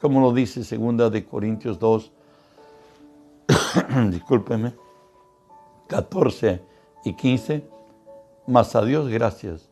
Como 0.00 0.20
lo 0.20 0.32
dice 0.32 0.64
segunda 0.64 1.10
de 1.10 1.24
Corintios 1.24 1.78
2, 1.78 2.12
discúlpeme, 4.10 4.74
14 5.86 6.60
y 7.04 7.14
15, 7.14 7.64
mas 8.46 8.74
a 8.74 8.84
Dios 8.84 9.08
gracias, 9.08 9.68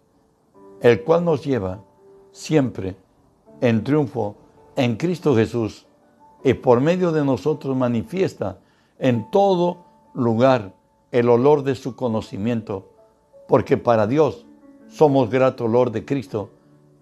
el 0.80 1.02
cual 1.02 1.24
nos 1.24 1.44
lleva 1.44 1.80
siempre 2.32 2.96
en 3.60 3.82
triunfo 3.84 4.36
en 4.76 4.96
Cristo 4.96 5.34
Jesús 5.34 5.86
y 6.44 6.54
por 6.54 6.80
medio 6.80 7.12
de 7.12 7.24
nosotros 7.24 7.76
manifiesta 7.76 8.58
en 8.98 9.30
todo 9.30 9.84
lugar 10.14 10.72
el 11.10 11.28
olor 11.28 11.62
de 11.62 11.74
su 11.74 11.96
conocimiento, 11.96 12.90
porque 13.48 13.76
para 13.76 14.06
Dios 14.06 14.46
somos 14.86 15.30
grato 15.30 15.64
olor 15.64 15.90
de 15.90 16.04
Cristo 16.04 16.50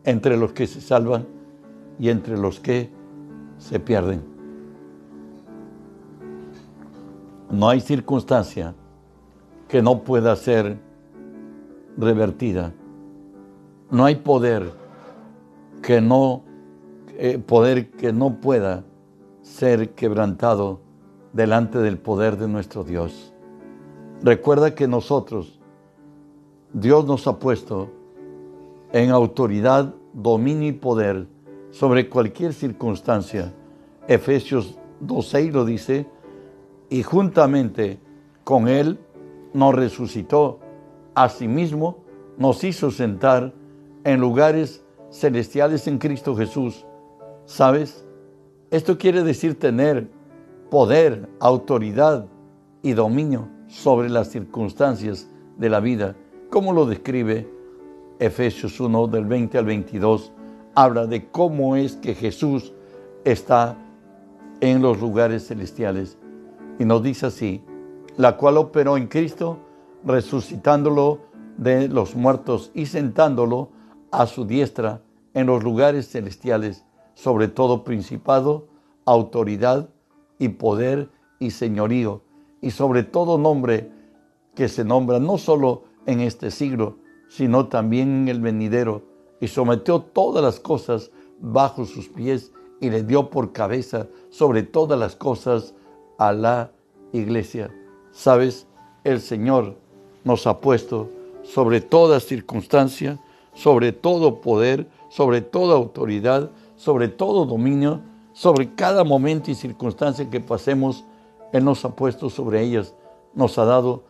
entre 0.05 0.39
los 0.39 0.53
que 0.55 0.67
se 0.67 0.81
salvan 0.81 1.27
y 1.99 2.09
entre 2.09 2.39
los 2.39 2.61
que 2.61 2.89
se 3.59 3.79
pierden. 3.79 4.23
No 7.51 7.69
hay 7.69 7.81
circunstancia 7.81 8.75
que 9.69 9.83
no 9.83 10.03
pueda 10.03 10.35
ser 10.37 10.79
revertida. 11.99 12.73
No 13.91 14.05
hay 14.05 14.17
poder 14.17 14.73
que 15.83 16.01
no 16.01 16.43
eh, 17.19 17.39
poder 17.39 17.91
que 17.93 18.13
no 18.13 18.41
pueda 18.41 18.85
ser 19.41 19.91
quebrantado 19.95 20.81
delante 21.33 21.79
del 21.79 21.99
poder 21.99 22.37
de 22.37 22.47
nuestro 22.47 22.85
Dios. 22.85 23.33
Recuerda 24.23 24.75
que 24.75 24.87
nosotros, 24.87 25.56
Dios 26.79 27.07
nos 27.07 27.27
ha 27.27 27.39
puesto 27.39 27.89
en 28.93 29.09
autoridad, 29.09 29.95
dominio 30.13 30.69
y 30.69 30.73
poder 30.73 31.27
sobre 31.71 32.11
cualquier 32.11 32.53
circunstancia. 32.53 33.55
Efesios 34.07 34.79
2.6 35.03 35.53
lo 35.53 35.65
dice, 35.65 36.07
y 36.91 37.03
juntamente 37.03 37.99
con 38.45 38.69
Él 38.69 38.99
nos 39.55 39.75
resucitó, 39.75 40.59
asimismo 41.15 42.05
nos 42.37 42.63
hizo 42.63 42.91
sentar 42.91 43.55
en 44.05 44.21
lugares 44.21 44.85
celestiales 45.11 45.87
en 45.87 45.97
Cristo 45.97 46.37
Jesús. 46.37 46.85
¿Sabes? 47.47 48.05
Esto 48.71 48.99
quiere 48.99 49.23
decir 49.23 49.59
tener 49.59 50.11
poder, 50.71 51.27
autoridad 51.41 52.27
y 52.83 52.93
dominio 52.93 53.49
sobre 53.67 54.11
las 54.11 54.29
circunstancias 54.29 55.31
de 55.57 55.71
la 55.71 55.81
vida, 55.81 56.17
como 56.51 56.73
lo 56.73 56.87
describe 56.87 57.49
Efesios 58.19 58.81
1 58.81 59.09
del 59.09 59.25
20 59.27 59.59
al 59.59 59.65
22, 59.67 60.33
habla 60.75 61.07
de 61.07 61.29
cómo 61.31 61.77
es 61.77 61.97
que 61.97 62.15
Jesús 62.15 62.73
está 63.25 63.77
en 64.61 64.83
los 64.83 65.01
lugares 65.01 65.47
celestiales. 65.49 66.19
Y 66.79 66.85
nos 66.85 67.03
dice 67.03 67.27
así, 67.27 67.63
la 68.17 68.37
cual 68.37 68.57
operó 68.57 68.97
en 68.97 69.07
Cristo, 69.07 69.59
resucitándolo 70.05 71.21
de 71.57 71.89
los 71.89 72.15
muertos 72.15 72.71
y 72.75 72.87
sentándolo 72.87 73.71
a 74.11 74.27
su 74.27 74.45
diestra 74.45 75.03
en 75.35 75.47
los 75.47 75.65
lugares 75.65 76.09
celestiales, 76.09 76.85
sobre 77.15 77.49
todo 77.49 77.85
principado, 77.85 78.69
autoridad 79.05 79.89
y 80.39 80.49
poder 80.49 81.11
y 81.39 81.51
señorío, 81.51 82.23
y 82.61 82.71
sobre 82.71 83.03
todo 83.03 83.39
nombre 83.39 83.91
que 84.55 84.69
se 84.69 84.85
nombra 84.85 85.19
no 85.19 85.39
solo 85.39 85.85
en 86.07 86.21
este 86.21 86.51
siglo, 86.51 86.97
sino 87.29 87.69
también 87.69 88.23
en 88.23 88.29
el 88.29 88.41
venidero, 88.41 89.03
y 89.41 89.49
sometió 89.49 90.01
todas 90.01 90.43
las 90.43 90.61
cosas 90.61 91.11
bajo 91.41 91.85
sus 91.85 92.09
pies 92.09 92.53
y 92.81 92.91
le 92.91 93.03
dio 93.03 93.31
por 93.31 93.53
cabeza 93.53 94.09
sobre 94.31 94.63
todas 94.63 94.99
las 94.99 95.17
cosas 95.17 95.75
a 96.19 96.33
la 96.33 96.73
iglesia. 97.13 97.71
Sabes, 98.13 98.67
el 99.05 99.21
Señor 99.21 99.77
nos 100.25 100.47
ha 100.47 100.61
puesto 100.61 101.11
sobre 101.43 101.81
toda 101.81 102.21
circunstancia, 102.21 103.19
sobre 103.55 103.93
todo 103.93 104.41
poder, 104.41 104.89
sobre 105.09 105.41
toda 105.41 105.77
autoridad, 105.77 106.51
sobre 106.77 107.09
todo 107.09 107.47
dominio, 107.47 108.01
sobre 108.33 108.75
cada 108.75 109.05
momento 109.05 109.51
y 109.51 109.55
circunstancia 109.55 110.29
que 110.29 110.41
pasemos, 110.41 111.05
Él 111.53 111.65
nos 111.65 111.85
ha 111.85 111.95
puesto 111.95 112.29
sobre 112.29 112.63
ellas, 112.63 112.95
nos 113.35 113.59
ha 113.59 113.65
dado 113.65 114.05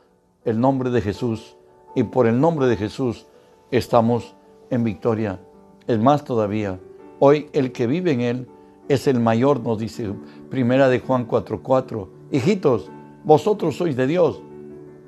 el 0.45 0.59
nombre 0.61 0.91
de 0.91 1.01
Jesús 1.01 1.56
y 1.97 2.05
por 2.05 2.29
el 2.29 2.39
nombre 2.39 2.67
de 2.67 2.77
Jesús 2.77 3.27
estamos 3.73 4.37
en 4.71 4.85
victoria. 4.85 5.41
Es 5.89 5.99
más 5.99 6.25
todavía, 6.25 6.79
hoy 7.19 7.49
el 7.55 7.73
que 7.73 7.87
vive 7.89 8.13
en 8.13 8.21
Él 8.21 8.49
es 8.89 9.09
el 9.09 9.19
mayor, 9.19 9.61
nos 9.61 9.79
dice 9.79 10.13
Primera 10.51 10.89
de 10.89 11.01
Juan 11.01 11.27
4:4. 11.27 12.09
Hijitos, 12.31 12.91
vosotros 13.25 13.77
sois 13.77 13.97
de 13.97 14.07
Dios 14.07 14.43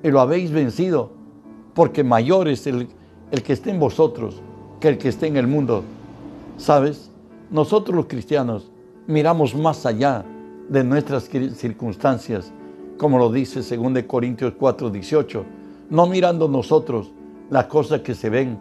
y 0.03 0.11
lo 0.11 0.21
habéis 0.21 0.51
vencido, 0.51 1.13
porque 1.75 2.03
mayor 2.03 2.49
es 2.49 2.67
el, 2.67 2.89
el 3.31 3.43
que 3.43 3.53
esté 3.53 3.71
en 3.71 3.79
vosotros 3.79 4.41
que 4.81 4.89
el 4.89 4.99
que 4.99 5.09
esté 5.09 5.27
en 5.27 5.37
el 5.37 5.47
mundo. 5.47 5.85
¿Sabes? 6.57 7.11
Nosotros 7.51 7.95
los 7.95 8.07
cristianos 8.07 8.71
miramos 9.07 9.55
más 9.55 9.85
allá 9.85 10.25
de 10.71 10.85
nuestras 10.85 11.29
circunstancias, 11.55 12.51
como 12.97 13.19
lo 13.19 13.31
dice 13.31 13.61
2 13.77 14.05
Corintios 14.05 14.55
4:18, 14.59 15.58
no 15.91 16.07
mirando 16.07 16.49
nosotros 16.49 17.13
las 17.51 17.67
cosas 17.67 18.01
que 18.01 18.15
se 18.15 18.31
ven, 18.31 18.59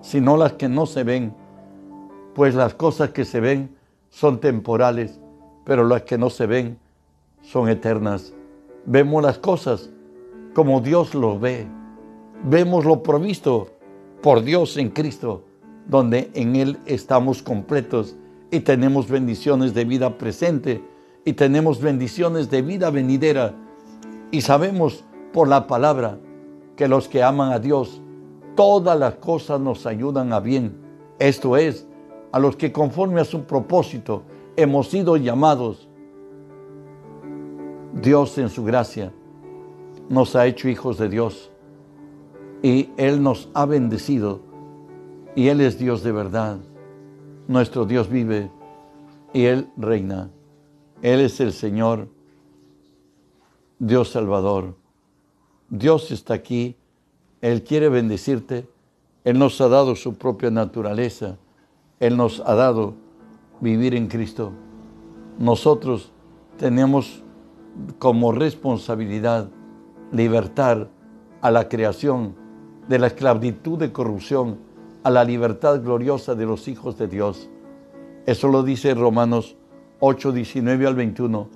sino 0.00 0.36
las 0.36 0.52
que 0.54 0.68
no 0.68 0.86
se 0.86 1.02
ven, 1.04 1.34
pues 2.34 2.54
las 2.54 2.74
cosas 2.74 3.10
que 3.10 3.24
se 3.24 3.40
ven 3.40 3.76
son 4.10 4.38
temporales, 4.40 5.20
pero 5.64 5.84
las 5.84 6.02
que 6.02 6.18
no 6.18 6.30
se 6.30 6.46
ven 6.46 6.78
son 7.42 7.68
eternas. 7.68 8.32
Vemos 8.86 9.22
las 9.22 9.38
cosas 9.38 9.90
como 10.54 10.80
Dios 10.80 11.14
lo 11.14 11.38
ve. 11.38 11.66
Vemos 12.44 12.84
lo 12.84 13.02
provisto 13.02 13.68
por 14.22 14.42
Dios 14.42 14.76
en 14.76 14.90
Cristo, 14.90 15.44
donde 15.86 16.30
en 16.34 16.56
Él 16.56 16.78
estamos 16.86 17.42
completos 17.42 18.16
y 18.50 18.60
tenemos 18.60 19.08
bendiciones 19.08 19.74
de 19.74 19.84
vida 19.84 20.16
presente 20.16 20.82
y 21.24 21.32
tenemos 21.32 21.80
bendiciones 21.80 22.50
de 22.50 22.62
vida 22.62 22.90
venidera. 22.90 23.54
Y 24.30 24.42
sabemos 24.42 25.04
por 25.32 25.48
la 25.48 25.66
palabra 25.66 26.18
que 26.78 26.86
los 26.86 27.08
que 27.08 27.24
aman 27.24 27.52
a 27.52 27.58
Dios, 27.58 28.00
todas 28.54 28.96
las 28.96 29.16
cosas 29.16 29.60
nos 29.60 29.84
ayudan 29.84 30.32
a 30.32 30.38
bien. 30.38 30.76
Esto 31.18 31.56
es, 31.56 31.88
a 32.30 32.38
los 32.38 32.54
que 32.54 32.70
conforme 32.70 33.20
a 33.20 33.24
su 33.24 33.42
propósito 33.42 34.22
hemos 34.56 34.88
sido 34.88 35.16
llamados. 35.16 35.88
Dios 38.00 38.38
en 38.38 38.48
su 38.48 38.62
gracia 38.62 39.12
nos 40.08 40.36
ha 40.36 40.46
hecho 40.46 40.68
hijos 40.68 40.98
de 40.98 41.08
Dios 41.08 41.50
y 42.62 42.90
Él 42.96 43.24
nos 43.24 43.48
ha 43.54 43.66
bendecido 43.66 44.40
y 45.34 45.48
Él 45.48 45.60
es 45.60 45.80
Dios 45.80 46.04
de 46.04 46.12
verdad. 46.12 46.58
Nuestro 47.48 47.86
Dios 47.86 48.08
vive 48.08 48.52
y 49.32 49.46
Él 49.46 49.68
reina. 49.76 50.30
Él 51.02 51.22
es 51.22 51.40
el 51.40 51.52
Señor, 51.52 52.08
Dios 53.80 54.10
Salvador. 54.10 54.76
Dios 55.68 56.10
está 56.10 56.34
aquí, 56.34 56.76
Él 57.40 57.62
quiere 57.62 57.88
bendecirte, 57.88 58.68
Él 59.24 59.38
nos 59.38 59.60
ha 59.60 59.68
dado 59.68 59.96
su 59.96 60.14
propia 60.14 60.50
naturaleza 60.50 61.38
él 62.00 62.16
nos 62.16 62.40
ha 62.46 62.54
dado 62.54 62.94
vivir 63.60 63.94
en 63.94 64.06
Cristo. 64.06 64.52
Nosotros 65.38 66.12
tenemos 66.58 67.22
como 67.98 68.32
responsabilidad 68.32 69.48
libertar 70.12 70.88
a 71.40 71.50
la 71.50 71.68
creación 71.68 72.34
de 72.88 72.98
la 72.98 73.08
esclavitud 73.08 73.78
de 73.78 73.92
corrupción 73.92 74.58
a 75.02 75.10
la 75.10 75.24
libertad 75.24 75.82
gloriosa 75.82 76.34
de 76.34 76.46
los 76.46 76.68
hijos 76.68 76.98
de 76.98 77.08
Dios. 77.08 77.48
Eso 78.26 78.48
lo 78.48 78.62
dice 78.62 78.94
Romanos 78.94 79.56
8, 80.00 80.32
19 80.32 80.86
al 80.86 80.94
21, 80.94 81.48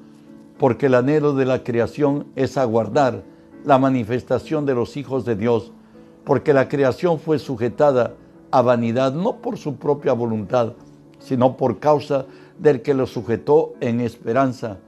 porque 0.58 0.86
el 0.86 0.94
anhelo 0.94 1.34
de 1.34 1.44
la 1.44 1.62
creación 1.62 2.26
es 2.34 2.56
aguardar 2.56 3.22
la 3.64 3.78
manifestación 3.78 4.66
de 4.66 4.74
los 4.74 4.96
hijos 4.96 5.24
de 5.24 5.36
Dios, 5.36 5.72
porque 6.24 6.52
la 6.52 6.68
creación 6.68 7.18
fue 7.18 7.38
sujetada 7.38 8.14
a 8.50 8.62
vanidad 8.62 9.12
no 9.12 9.36
por 9.36 9.56
su 9.56 9.76
propia 9.76 10.12
voluntad, 10.12 10.74
sino 11.18 11.56
por 11.56 11.78
causa 11.78 12.26
del 12.58 12.82
que 12.82 12.94
lo 12.94 13.06
sujetó 13.06 13.74
en 13.80 14.00
esperanza, 14.00 14.78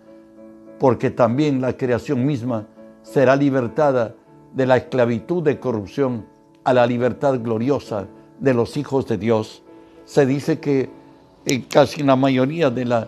porque 0.79 1.11
también 1.11 1.61
la 1.61 1.77
creación 1.77 2.25
misma 2.25 2.67
será 3.03 3.37
libertada 3.37 4.15
de 4.55 4.67
la 4.67 4.77
esclavitud 4.77 5.43
de 5.43 5.59
corrupción 5.59 6.27
a 6.63 6.73
la 6.73 6.87
libertad 6.87 7.41
gloriosa 7.41 8.07
de 8.41 8.55
los 8.55 8.77
hijos 8.77 9.07
de 9.07 9.19
Dios. 9.19 9.63
Se 10.05 10.27
dice 10.27 10.61
que 10.61 10.91
en 11.47 11.63
casi 11.63 12.03
la 12.03 12.17
mayoría 12.17 12.71
de 12.71 12.85
las 12.85 13.07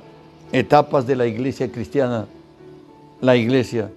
etapas 0.53 1.07
de 1.07 1.17
la 1.17 1.27
iglesia 1.27 1.71
cristiana, 1.71 2.27
la 3.21 3.37
iglesia, 3.37 3.91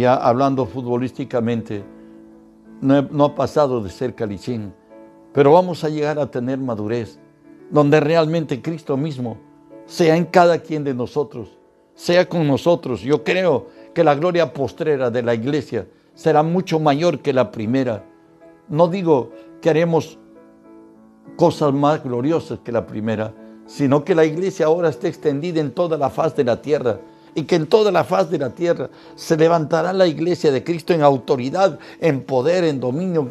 ya 0.00 0.14
hablando 0.14 0.66
futbolísticamente, 0.66 1.84
no, 2.80 3.24
ha 3.24 3.34
pasado 3.34 3.82
de 3.82 3.90
ser 3.90 4.14
calichín 4.14 4.72
pero 5.34 5.50
vamos 5.50 5.82
a 5.82 5.88
llegar 5.88 6.20
a 6.20 6.30
tener 6.30 6.58
madurez, 6.58 7.18
donde 7.68 7.98
realmente 7.98 8.62
Cristo 8.62 8.96
mismo 8.96 9.36
sea 9.84 10.16
en 10.16 10.26
cada 10.26 10.60
quien 10.60 10.84
de 10.84 10.94
nosotros, 10.94 11.58
sea 11.92 12.28
con 12.28 12.46
nosotros. 12.46 13.00
Yo 13.00 13.24
creo 13.24 13.66
que 13.92 14.04
la 14.04 14.14
gloria 14.14 14.52
postrera 14.52 15.10
de 15.10 15.24
la 15.24 15.34
iglesia 15.34 15.88
será 16.14 16.44
mucho 16.44 16.78
mayor 16.78 17.18
que 17.18 17.32
la 17.32 17.50
primera. 17.50 18.04
No 18.68 18.86
digo 18.86 19.32
que 19.60 19.70
haremos 19.70 20.20
cosas 21.34 21.72
más 21.72 22.04
gloriosas 22.04 22.60
que 22.60 22.70
la 22.70 22.86
primera, 22.86 23.34
sino 23.66 24.04
que 24.04 24.14
la 24.14 24.24
iglesia 24.24 24.66
ahora 24.66 24.88
esté 24.88 25.08
extendida 25.08 25.60
en 25.60 25.72
toda 25.72 25.98
la 25.98 26.10
faz 26.10 26.36
de 26.36 26.44
la 26.44 26.62
tierra 26.62 27.00
y 27.34 27.44
que 27.44 27.56
en 27.56 27.66
toda 27.66 27.90
la 27.90 28.04
faz 28.04 28.30
de 28.30 28.38
la 28.38 28.50
tierra 28.50 28.90
se 29.16 29.36
levantará 29.36 29.92
la 29.92 30.06
iglesia 30.06 30.52
de 30.52 30.62
Cristo 30.62 30.92
en 30.92 31.02
autoridad, 31.02 31.78
en 32.00 32.22
poder, 32.22 32.64
en 32.64 32.80
dominio, 32.80 33.30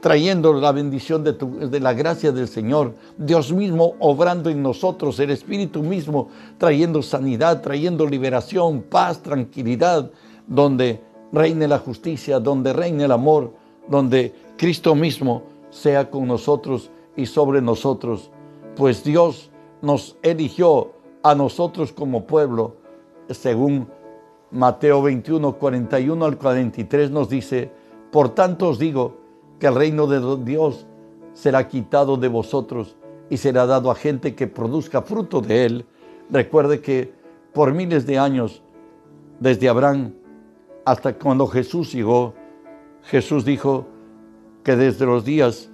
trayendo 0.00 0.52
la 0.54 0.72
bendición 0.72 1.24
de, 1.24 1.80
la 1.80 1.92
gracia 1.92 2.32
del 2.32 2.48
Señor, 2.48 2.94
Dios 3.18 3.52
mismo 3.52 3.94
obrando 3.98 4.50
en 4.50 4.62
nosotros, 4.62 5.18
el 5.18 5.30
Espíritu 5.30 5.82
mismo 5.82 6.28
trayendo 6.58 7.02
sanidad, 7.02 7.60
trayendo 7.60 8.06
liberación, 8.06 8.82
paz, 8.82 9.22
tranquilidad, 9.22 10.10
donde 10.46 11.00
reine 11.32 11.68
la 11.68 11.78
justicia, 11.78 12.40
donde 12.40 12.72
reine 12.72 13.04
el 13.04 13.12
amor, 13.12 13.52
donde 13.88 14.32
Cristo 14.56 14.94
mismo 14.94 15.42
sea 15.70 16.10
con 16.10 16.26
nosotros 16.26 16.90
y 17.16 17.26
sobre 17.26 17.60
nosotros, 17.60 18.30
pues 18.76 19.04
Dios 19.04 19.50
nos 19.82 20.16
eligió 20.22 20.92
a 21.22 21.34
nosotros 21.34 21.92
como 21.92 22.24
pueblo, 22.26 22.76
según 23.30 23.88
Mateo 24.50 25.02
21, 25.02 25.54
41 25.54 26.24
al 26.24 26.36
43 26.36 27.10
nos 27.10 27.28
dice, 27.28 27.70
por 28.10 28.30
tanto 28.30 28.68
os 28.68 28.78
digo, 28.78 29.18
que 29.58 29.66
el 29.66 29.74
reino 29.74 30.06
de 30.06 30.44
Dios 30.44 30.86
será 31.34 31.68
quitado 31.68 32.16
de 32.16 32.28
vosotros 32.28 32.96
y 33.28 33.36
será 33.36 33.66
dado 33.66 33.90
a 33.90 33.94
gente 33.94 34.34
que 34.34 34.46
produzca 34.46 35.02
fruto 35.02 35.40
de 35.40 35.66
él. 35.66 35.86
Recuerde 36.30 36.80
que 36.80 37.12
por 37.52 37.72
miles 37.72 38.06
de 38.06 38.18
años, 38.18 38.62
desde 39.38 39.68
Abraham 39.68 40.14
hasta 40.84 41.12
cuando 41.14 41.46
Jesús 41.46 41.92
llegó, 41.92 42.34
Jesús 43.04 43.44
dijo 43.44 43.86
que 44.64 44.76
desde 44.76 45.06
los 45.06 45.24
días 45.24 45.70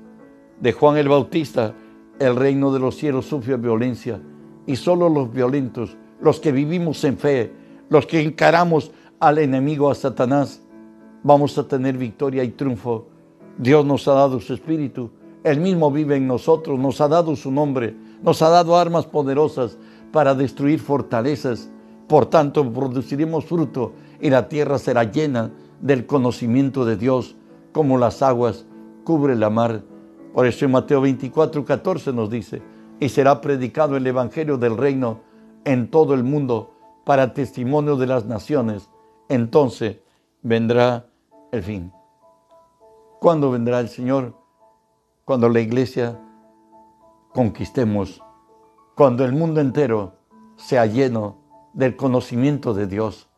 de 0.60 0.72
Juan 0.72 0.96
el 0.96 1.08
Bautista, 1.08 1.74
el 2.18 2.36
reino 2.36 2.72
de 2.72 2.80
los 2.80 2.96
cielos 2.96 3.26
sufre 3.26 3.56
violencia 3.56 4.20
y 4.66 4.76
solo 4.76 5.08
los 5.08 5.32
violentos, 5.32 5.96
los 6.20 6.40
que 6.40 6.52
vivimos 6.52 7.02
en 7.04 7.18
fe, 7.18 7.52
los 7.88 8.06
que 8.06 8.20
encaramos 8.20 8.90
al 9.20 9.38
enemigo, 9.38 9.90
a 9.90 9.94
Satanás, 9.94 10.62
vamos 11.22 11.56
a 11.58 11.66
tener 11.66 11.96
victoria 11.96 12.44
y 12.44 12.50
triunfo. 12.50 13.06
Dios 13.58 13.84
nos 13.84 14.06
ha 14.08 14.12
dado 14.12 14.40
su 14.40 14.54
espíritu, 14.54 15.10
Él 15.44 15.60
mismo 15.60 15.90
vive 15.90 16.16
en 16.16 16.26
nosotros, 16.26 16.78
nos 16.78 17.00
ha 17.00 17.08
dado 17.08 17.34
su 17.36 17.50
nombre, 17.50 17.96
nos 18.22 18.42
ha 18.42 18.48
dado 18.48 18.76
armas 18.76 19.06
poderosas 19.06 19.78
para 20.12 20.34
destruir 20.34 20.80
fortalezas. 20.80 21.70
Por 22.08 22.26
tanto, 22.26 22.72
produciremos 22.72 23.44
fruto 23.44 23.92
y 24.20 24.30
la 24.30 24.48
tierra 24.48 24.78
será 24.78 25.04
llena 25.04 25.50
del 25.80 26.06
conocimiento 26.06 26.84
de 26.84 26.96
Dios, 26.96 27.36
como 27.72 27.98
las 27.98 28.22
aguas 28.22 28.66
cubre 29.04 29.36
la 29.36 29.50
mar. 29.50 29.82
Por 30.32 30.46
eso 30.46 30.64
en 30.64 30.72
Mateo 30.72 31.00
24, 31.00 31.64
14 31.64 32.12
nos 32.12 32.30
dice, 32.30 32.62
y 33.00 33.08
será 33.08 33.40
predicado 33.40 33.96
el 33.96 34.06
Evangelio 34.06 34.58
del 34.58 34.76
reino 34.76 35.20
en 35.66 35.90
todo 35.90 36.14
el 36.14 36.24
mundo 36.24 36.72
para 37.04 37.34
testimonio 37.34 37.96
de 37.96 38.06
las 38.06 38.24
naciones. 38.24 38.88
Entonces 39.28 39.98
vendrá 40.40 41.06
el 41.52 41.62
fin. 41.62 41.92
¿Cuándo 43.20 43.50
vendrá 43.50 43.80
el 43.80 43.88
Señor? 43.88 44.34
Cuando 45.24 45.48
la 45.50 45.60
iglesia 45.60 46.18
conquistemos, 47.34 48.22
cuando 48.94 49.24
el 49.24 49.32
mundo 49.32 49.60
entero 49.60 50.14
sea 50.56 50.86
lleno 50.86 51.36
del 51.74 51.96
conocimiento 51.96 52.72
de 52.72 52.86
Dios. 52.86 53.28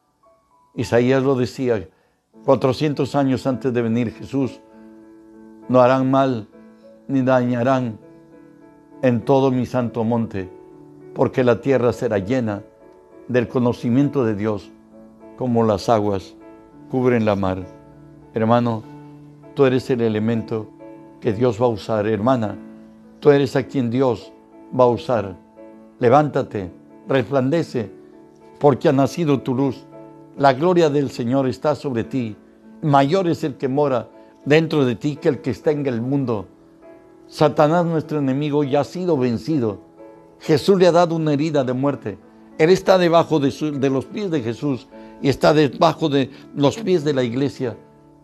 Isaías 0.75 1.23
lo 1.23 1.35
decía 1.35 1.89
400 2.45 3.15
años 3.17 3.47
antes 3.47 3.73
de 3.73 3.83
venir 3.83 4.13
Jesús, 4.13 4.61
no 5.69 5.81
harán 5.81 6.11
mal 6.11 6.49
ni 7.09 7.23
dañarán 7.23 7.99
en 9.03 9.25
todo 9.25 9.51
mi 9.51 9.67
santo 9.67 10.05
monte, 10.05 10.51
porque 11.19 11.43
la 11.43 11.61
tierra 11.61 11.93
será 11.93 12.19
llena 12.19 12.63
del 13.27 13.49
conocimiento 13.49 14.25
de 14.25 14.37
Dios, 14.37 14.71
como 15.37 15.65
las 15.65 15.89
aguas 15.89 16.37
cubren 16.93 17.25
la 17.25 17.35
mar. 17.35 17.67
Hermano, 18.35 18.85
tú 19.55 19.65
eres 19.65 19.91
el 19.91 20.01
elemento 20.01 20.69
que 21.21 21.33
Dios 21.33 21.61
va 21.61 21.67
a 21.67 21.71
usar, 21.71 22.07
hermana, 22.07 22.57
tú 23.19 23.31
eres 23.31 23.57
a 23.57 23.65
quien 23.65 23.91
Dios 23.91 24.33
va 24.79 24.85
a 24.85 24.91
usar. 24.91 25.35
Levántate, 25.99 26.71
resplandece, 27.09 27.91
porque 28.61 28.89
ha 28.89 28.93
nacido 28.93 29.41
tu 29.41 29.57
luz. 29.57 29.87
La 30.37 30.53
gloria 30.53 30.89
del 30.89 31.11
Señor 31.11 31.49
está 31.49 31.75
sobre 31.75 32.05
ti. 32.05 32.37
Mayor 32.81 33.27
es 33.27 33.43
el 33.43 33.57
que 33.57 33.67
mora 33.67 34.09
dentro 34.45 34.85
de 34.85 34.95
ti 34.95 35.17
que 35.17 35.31
el 35.31 35.41
que 35.41 35.51
está 35.51 35.73
en 35.73 35.85
el 35.85 36.01
mundo. 36.01 36.47
Satanás, 37.27 37.85
nuestro 37.85 38.21
enemigo, 38.21 38.63
ya 38.63 38.83
ha 38.83 38.85
sido 38.85 39.17
vencido. 39.19 39.88
Jesús 40.41 40.79
le 40.79 40.87
ha 40.87 40.93
dado 40.93 41.17
una 41.17 41.33
herida 41.33 41.65
de 41.65 41.73
muerte. 41.73 42.19
Él 42.59 42.71
está 42.71 42.99
debajo 42.99 43.39
de, 43.39 43.91
los 43.91 44.05
pies 44.05 44.31
de 44.31 44.41
Jesús 44.41 44.89
y 45.23 45.29
está 45.29 45.55
debajo 45.55 46.09
de 46.09 46.31
los 46.55 46.77
pies 46.79 47.05
de 47.05 47.15
la 47.15 47.23
iglesia. 47.23 47.77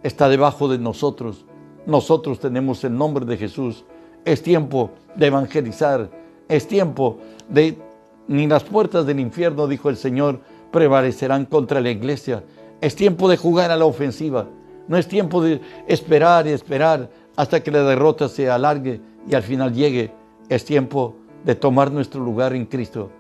Está 0.02 0.28
debajo 0.28 0.68
de 0.68 0.78
nosotros. 0.78 1.44
Nosotros 1.86 2.40
tenemos 2.40 2.82
el 2.84 2.96
nombre 2.96 3.24
de 3.24 3.36
Jesús. 3.36 3.84
Es 4.24 4.42
tiempo 4.42 4.90
de 5.14 5.26
evangelizar. 5.26 6.10
Es 6.48 6.66
tiempo 6.66 7.18
de... 7.48 7.78
Ni 8.26 8.46
las 8.46 8.64
puertas 8.64 9.04
del 9.04 9.20
infierno, 9.20 9.66
dijo 9.66 9.90
el 9.90 9.98
Señor, 9.98 10.40
prevalecerán 10.72 11.44
contra 11.44 11.80
la 11.80 11.90
iglesia. 11.90 12.42
Es 12.80 12.96
tiempo 12.96 13.28
de 13.28 13.36
jugar 13.36 13.70
a 13.70 13.76
la 13.76 13.84
ofensiva. 13.84 14.48
No 14.88 14.96
es 14.96 15.06
tiempo 15.06 15.42
de 15.42 15.60
esperar 15.86 16.46
y 16.46 16.50
esperar 16.50 17.10
hasta 17.36 17.62
que 17.62 17.70
la 17.70 17.82
derrota 17.82 18.28
se 18.28 18.48
alargue 18.50 19.00
y 19.28 19.34
al 19.34 19.42
final 19.42 19.74
llegue. 19.74 20.12
Es 20.48 20.64
tiempo 20.64 21.16
de 21.44 21.54
tomar 21.54 21.92
nuestro 21.92 22.22
lugar 22.22 22.54
en 22.54 22.66
Cristo. 22.66 23.10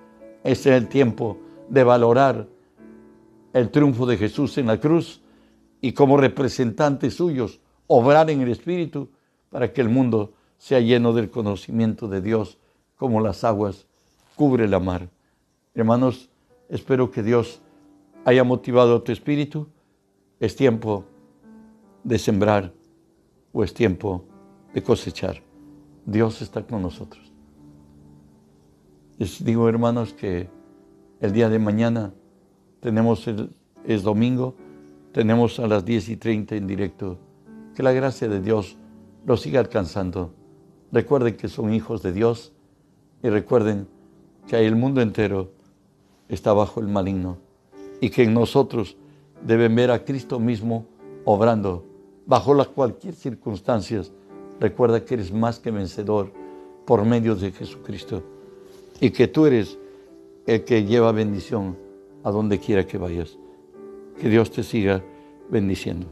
Es 0.42 0.66
el 0.66 0.88
tiempo 0.88 1.38
de 1.68 1.84
valorar 1.84 2.48
el 3.52 3.70
triunfo 3.70 4.06
de 4.06 4.16
Jesús 4.16 4.58
en 4.58 4.66
la 4.66 4.80
cruz 4.80 5.22
y 5.80 5.92
como 5.92 6.16
representantes 6.16 7.14
suyos 7.14 7.60
obrar 7.86 8.30
en 8.30 8.40
el 8.40 8.50
Espíritu 8.50 9.10
para 9.50 9.72
que 9.72 9.80
el 9.80 9.88
mundo 9.88 10.32
sea 10.58 10.80
lleno 10.80 11.12
del 11.12 11.30
conocimiento 11.30 12.08
de 12.08 12.20
Dios 12.20 12.58
como 12.96 13.20
las 13.20 13.44
aguas 13.44 13.86
cubre 14.34 14.66
la 14.68 14.80
mar. 14.80 15.08
Hermanos, 15.74 16.30
espero 16.68 17.10
que 17.10 17.22
Dios 17.22 17.60
haya 18.24 18.44
motivado 18.44 19.02
tu 19.02 19.12
espíritu. 19.12 19.68
Es 20.40 20.56
tiempo 20.56 21.04
de 22.02 22.18
sembrar 22.18 22.72
o 23.52 23.62
es 23.62 23.72
tiempo 23.72 24.24
de 24.72 24.82
cosechar. 24.82 25.42
Dios 26.04 26.42
está 26.42 26.66
con 26.66 26.82
nosotros. 26.82 27.23
Les 29.18 29.44
digo, 29.44 29.68
hermanos, 29.68 30.12
que 30.12 30.48
el 31.20 31.32
día 31.32 31.48
de 31.48 31.60
mañana 31.60 32.12
tenemos, 32.80 33.28
el, 33.28 33.50
es 33.84 34.02
domingo, 34.02 34.56
tenemos 35.12 35.60
a 35.60 35.68
las 35.68 35.84
10 35.84 36.08
y 36.08 36.16
30 36.16 36.56
en 36.56 36.66
directo. 36.66 37.18
Que 37.76 37.84
la 37.84 37.92
gracia 37.92 38.28
de 38.28 38.40
Dios 38.40 38.76
los 39.24 39.40
siga 39.40 39.60
alcanzando. 39.60 40.34
Recuerden 40.90 41.36
que 41.36 41.48
son 41.48 41.72
hijos 41.72 42.02
de 42.02 42.12
Dios 42.12 42.52
y 43.22 43.28
recuerden 43.28 43.86
que 44.48 44.56
el 44.66 44.74
mundo 44.74 45.00
entero 45.00 45.52
está 46.28 46.52
bajo 46.52 46.80
el 46.80 46.88
maligno 46.88 47.38
y 48.00 48.10
que 48.10 48.24
en 48.24 48.34
nosotros 48.34 48.96
deben 49.46 49.76
ver 49.76 49.92
a 49.92 50.04
Cristo 50.04 50.40
mismo 50.40 50.86
obrando 51.24 51.84
bajo 52.26 52.54
las 52.54 52.68
cualquier 52.68 53.14
circunstancias, 53.14 54.12
recuerda 54.60 55.04
que 55.04 55.14
eres 55.14 55.32
más 55.32 55.58
que 55.58 55.70
vencedor 55.70 56.32
por 56.84 57.04
medio 57.04 57.34
de 57.34 57.52
Jesucristo 57.52 58.22
y 59.04 59.10
que 59.10 59.28
tú 59.28 59.44
eres 59.44 59.78
el 60.46 60.64
que 60.64 60.86
lleva 60.86 61.12
bendición 61.12 61.76
a 62.22 62.30
donde 62.30 62.58
quiera 62.58 62.86
que 62.86 62.96
vayas. 62.96 63.36
Que 64.18 64.30
Dios 64.30 64.50
te 64.50 64.62
siga 64.62 65.04
bendiciendo. 65.50 66.06